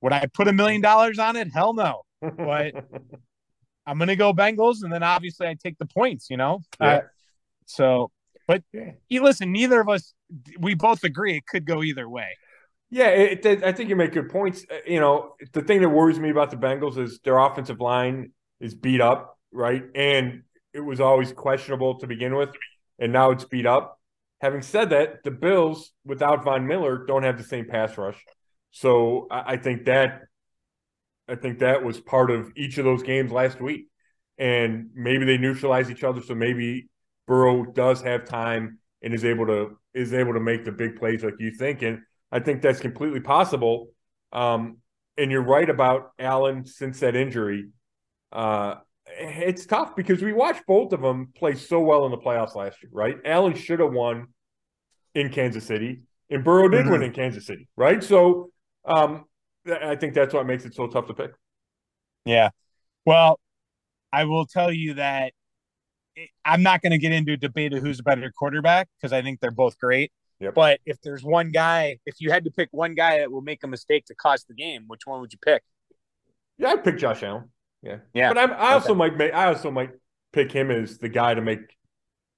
[0.00, 1.48] Would I put a million dollars on it?
[1.52, 2.02] Hell no.
[2.20, 2.74] But
[3.86, 6.28] I'm gonna go Bengals, and then obviously I take the points.
[6.30, 6.86] You know, yeah.
[6.86, 7.00] uh,
[7.66, 8.10] so.
[8.46, 8.92] But yeah.
[9.08, 10.12] you listen, neither of us
[10.58, 12.36] we both agree it could go either way.
[12.90, 14.66] Yeah, it, it, I think you make good points.
[14.68, 18.32] Uh, you know, the thing that worries me about the Bengals is their offensive line
[18.58, 19.84] is beat up, right?
[19.94, 20.42] And
[20.72, 22.50] it was always questionable to begin with,
[22.98, 23.98] and now it's beat up.
[24.40, 28.22] Having said that, the Bills without Von Miller don't have the same pass rush,
[28.70, 30.22] so I, I think that
[31.28, 33.86] I think that was part of each of those games last week,
[34.38, 36.20] and maybe they neutralize each other.
[36.20, 36.88] So maybe
[37.26, 41.22] Burrow does have time and is able to is able to make the big plays
[41.22, 41.82] like you think.
[41.82, 42.00] And
[42.32, 43.90] I think that's completely possible.
[44.32, 44.78] Um,
[45.16, 47.68] and you're right about Allen since that injury.
[48.32, 48.76] Uh,
[49.18, 52.82] it's tough because we watched both of them play so well in the playoffs last
[52.82, 53.16] year, right?
[53.24, 54.28] Allen should have won
[55.14, 56.92] in Kansas City, and Burrow did mm-hmm.
[56.92, 58.02] win in Kansas City, right?
[58.02, 58.50] So
[58.84, 59.24] um,
[59.68, 61.32] I think that's what makes it so tough to pick.
[62.24, 62.50] Yeah.
[63.04, 63.40] Well,
[64.12, 65.32] I will tell you that
[66.44, 69.22] I'm not going to get into a debate of who's a better quarterback because I
[69.22, 70.12] think they're both great.
[70.40, 70.54] Yep.
[70.54, 73.62] But if there's one guy, if you had to pick one guy that will make
[73.62, 75.62] a mistake to cost the game, which one would you pick?
[76.58, 77.50] Yeah, I'd pick Josh Allen.
[77.82, 78.28] Yeah, yeah.
[78.28, 78.98] But I'm, i also okay.
[78.98, 79.90] might make, I also might
[80.32, 81.60] pick him as the guy to make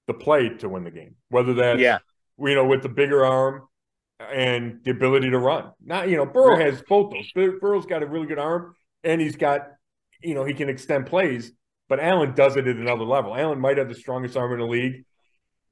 [0.06, 1.16] the play to win the game.
[1.28, 1.98] Whether that's yeah,
[2.38, 3.62] you know, with the bigger arm
[4.20, 5.70] and the ability to run.
[5.84, 7.30] Not you know, Burrow has both those.
[7.60, 9.68] Burrow's got a really good arm, and he's got
[10.22, 11.52] you know he can extend plays.
[11.88, 13.34] But Allen does it at another level.
[13.34, 15.04] Allen might have the strongest arm in the league,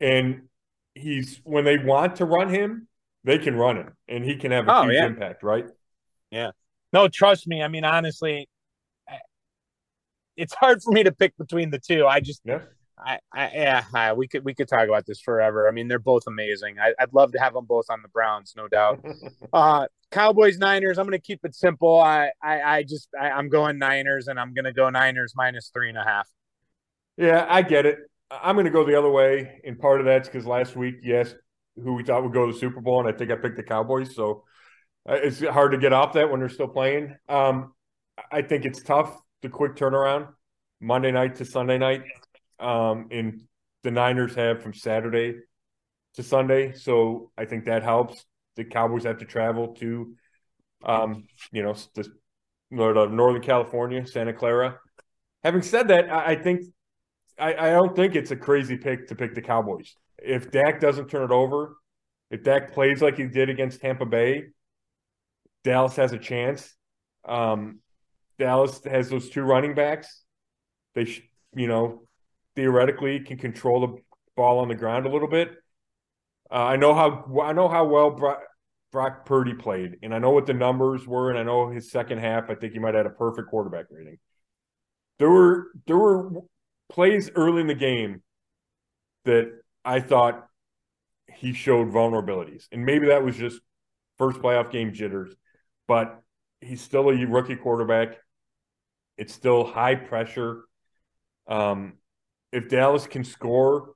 [0.01, 0.43] and
[0.95, 2.89] he's when they want to run him,
[3.25, 5.07] they can run him, and he can have a oh, huge yeah.
[5.07, 5.66] impact, right?
[6.31, 6.51] Yeah.
[6.93, 7.62] No, trust me.
[7.62, 8.49] I mean, honestly,
[10.41, 12.07] it's hard for me to pick between the two.
[12.07, 12.61] I just, yeah.
[12.99, 15.68] I, I, yeah, we could we could talk about this forever.
[15.68, 16.76] I mean, they're both amazing.
[16.78, 19.05] I, would love to have them both on the Browns, no doubt.
[19.53, 20.99] uh, Cowboys Niners.
[20.99, 22.01] I'm going to keep it simple.
[22.01, 25.70] I, I, I just, I, I'm going Niners, and I'm going to go Niners minus
[25.72, 26.28] three and a half.
[27.16, 27.99] Yeah, I get it.
[28.30, 31.34] I'm going to go the other way, and part of that's because last week, yes,
[31.76, 33.62] who we thought would go to the Super Bowl, and I think I picked the
[33.62, 34.14] Cowboys.
[34.14, 34.45] So
[35.09, 37.16] uh, it's hard to get off that when they're still playing.
[37.28, 37.72] Um,
[38.30, 40.28] I think it's tough the quick turnaround
[40.80, 42.03] Monday night to Sunday night.
[42.59, 43.43] Um, and
[43.82, 45.36] the Niners have from Saturday
[46.14, 46.72] to Sunday.
[46.72, 48.24] So I think that helps.
[48.57, 50.14] The Cowboys have to travel to,
[50.84, 52.09] um, you know, the,
[52.70, 54.78] Northern California, Santa Clara.
[55.43, 56.62] Having said that, I, I think
[57.38, 59.95] I, I don't think it's a crazy pick to pick the Cowboys.
[60.18, 61.76] If Dak doesn't turn it over,
[62.30, 64.45] if Dak plays like he did against Tampa Bay,
[65.64, 66.74] Dallas has a chance.
[67.24, 67.80] Um,
[68.41, 70.24] Dallas has those two running backs.
[70.95, 71.22] They, sh-
[71.55, 72.03] you know,
[72.57, 74.03] theoretically can control the
[74.36, 75.53] ball on the ground a little bit.
[76.51, 78.41] Uh, I know how I know how well Brock,
[78.91, 82.18] Brock Purdy played, and I know what the numbers were, and I know his second
[82.18, 82.51] half.
[82.51, 84.18] I think he might have had a perfect quarterback rating.
[85.20, 86.30] There were there were
[86.88, 88.22] plays early in the game
[89.26, 89.53] that
[89.84, 90.47] I thought
[91.32, 93.61] he showed vulnerabilities, and maybe that was just
[94.18, 95.34] first playoff game jitters,
[95.86, 96.20] but
[96.61, 98.18] he's still a rookie quarterback.
[99.21, 100.64] It's still high pressure.
[101.47, 101.99] Um,
[102.53, 103.91] if Dallas can score,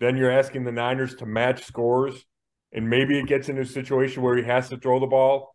[0.00, 2.26] then you're asking the Niners to match scores,
[2.72, 5.54] and maybe it gets into a situation where he has to throw the ball,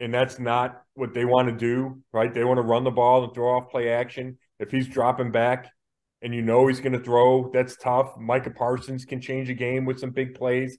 [0.00, 2.34] and that's not what they want to do, right?
[2.34, 4.36] They want to run the ball and throw off play action.
[4.58, 5.70] If he's dropping back
[6.20, 8.18] and you know he's going to throw, that's tough.
[8.18, 10.76] Micah Parsons can change a game with some big plays.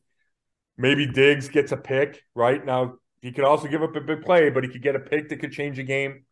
[0.77, 2.63] Maybe Diggs gets a pick, right?
[2.65, 5.29] Now, he could also give up a big play, but he could get a pick
[5.29, 6.25] that could change a game.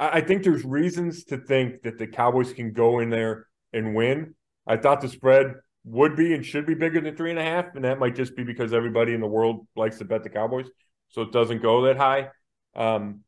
[0.00, 3.94] I, I think there's reasons to think that the Cowboys can go in there and
[3.94, 4.34] win.
[4.66, 7.66] I thought the spread would be and should be bigger than three and a half,
[7.74, 10.66] and that might just be because everybody in the world likes to bet the Cowboys,
[11.08, 12.28] so it doesn't go that high.
[12.74, 13.20] Um,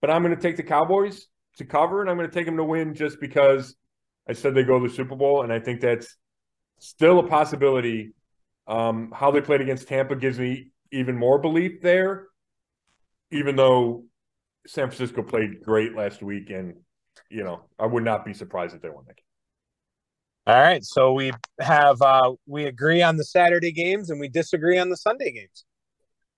[0.00, 1.26] but I'm going to take the Cowboys
[1.56, 3.76] to cover, and I'm going to take them to win just because
[4.28, 6.16] I said they go to the Super Bowl, and I think that's
[6.78, 8.12] still a possibility.
[8.66, 12.26] Um, how they played against Tampa gives me even more belief there,
[13.30, 14.04] even though
[14.66, 16.74] San Francisco played great last week, and
[17.30, 19.24] you know I would not be surprised if they won that game.
[20.46, 24.78] All right, so we have uh we agree on the Saturday games and we disagree
[24.78, 25.64] on the Sunday games.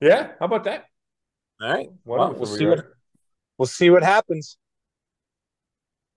[0.00, 0.86] Yeah, how about that?
[1.60, 2.84] All right, well, we'll see what
[3.58, 4.58] we'll see what happens.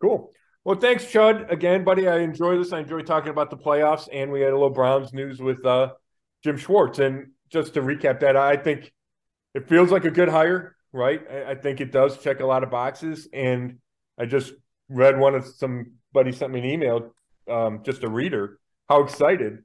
[0.01, 0.31] Cool.
[0.63, 1.51] Well, thanks, Chud.
[1.51, 2.73] Again, buddy, I enjoy this.
[2.73, 5.93] I enjoy talking about the playoffs, and we had a little Browns news with uh,
[6.43, 6.97] Jim Schwartz.
[6.97, 8.91] And just to recap that, I think
[9.53, 11.21] it feels like a good hire, right?
[11.29, 13.27] I, I, think it does check a lot of boxes.
[13.33, 13.77] And
[14.17, 14.53] I just
[14.89, 17.13] read one of somebody sent me an email,
[17.51, 19.59] um, just a reader, how excited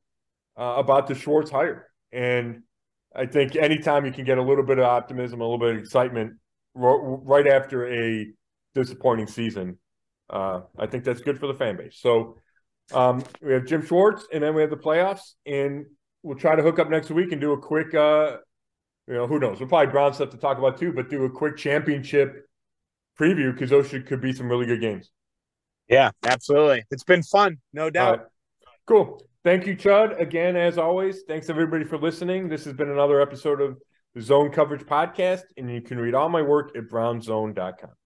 [0.59, 1.87] uh, about the Schwartz hire.
[2.13, 2.63] And
[3.15, 5.79] I think anytime you can get a little bit of optimism, a little bit of
[5.79, 6.35] excitement
[6.75, 8.27] right after a
[8.75, 9.79] disappointing season,
[10.29, 11.99] uh, I think that's good for the fan base.
[12.01, 12.37] So
[12.93, 15.87] um, we have Jim Schwartz, and then we have the playoffs, and
[16.23, 17.95] we'll try to hook up next week and do a quick.
[17.95, 18.39] Uh,
[19.11, 19.59] you know, who knows?
[19.59, 22.49] We'll probably Brown stuff to talk about too, but do a quick championship
[23.19, 25.11] preview because those should, could be some really good games.
[25.89, 26.85] Yeah, absolutely.
[26.93, 28.19] It's been fun, no doubt.
[28.19, 28.27] Right.
[28.87, 29.21] Cool.
[29.43, 30.21] Thank you, Chud.
[30.21, 32.49] Again, as always, thanks everybody for listening.
[32.49, 33.79] This has been another episode of
[34.15, 37.91] the Zone Coverage Podcast, and you can read all my work at brownszone.com.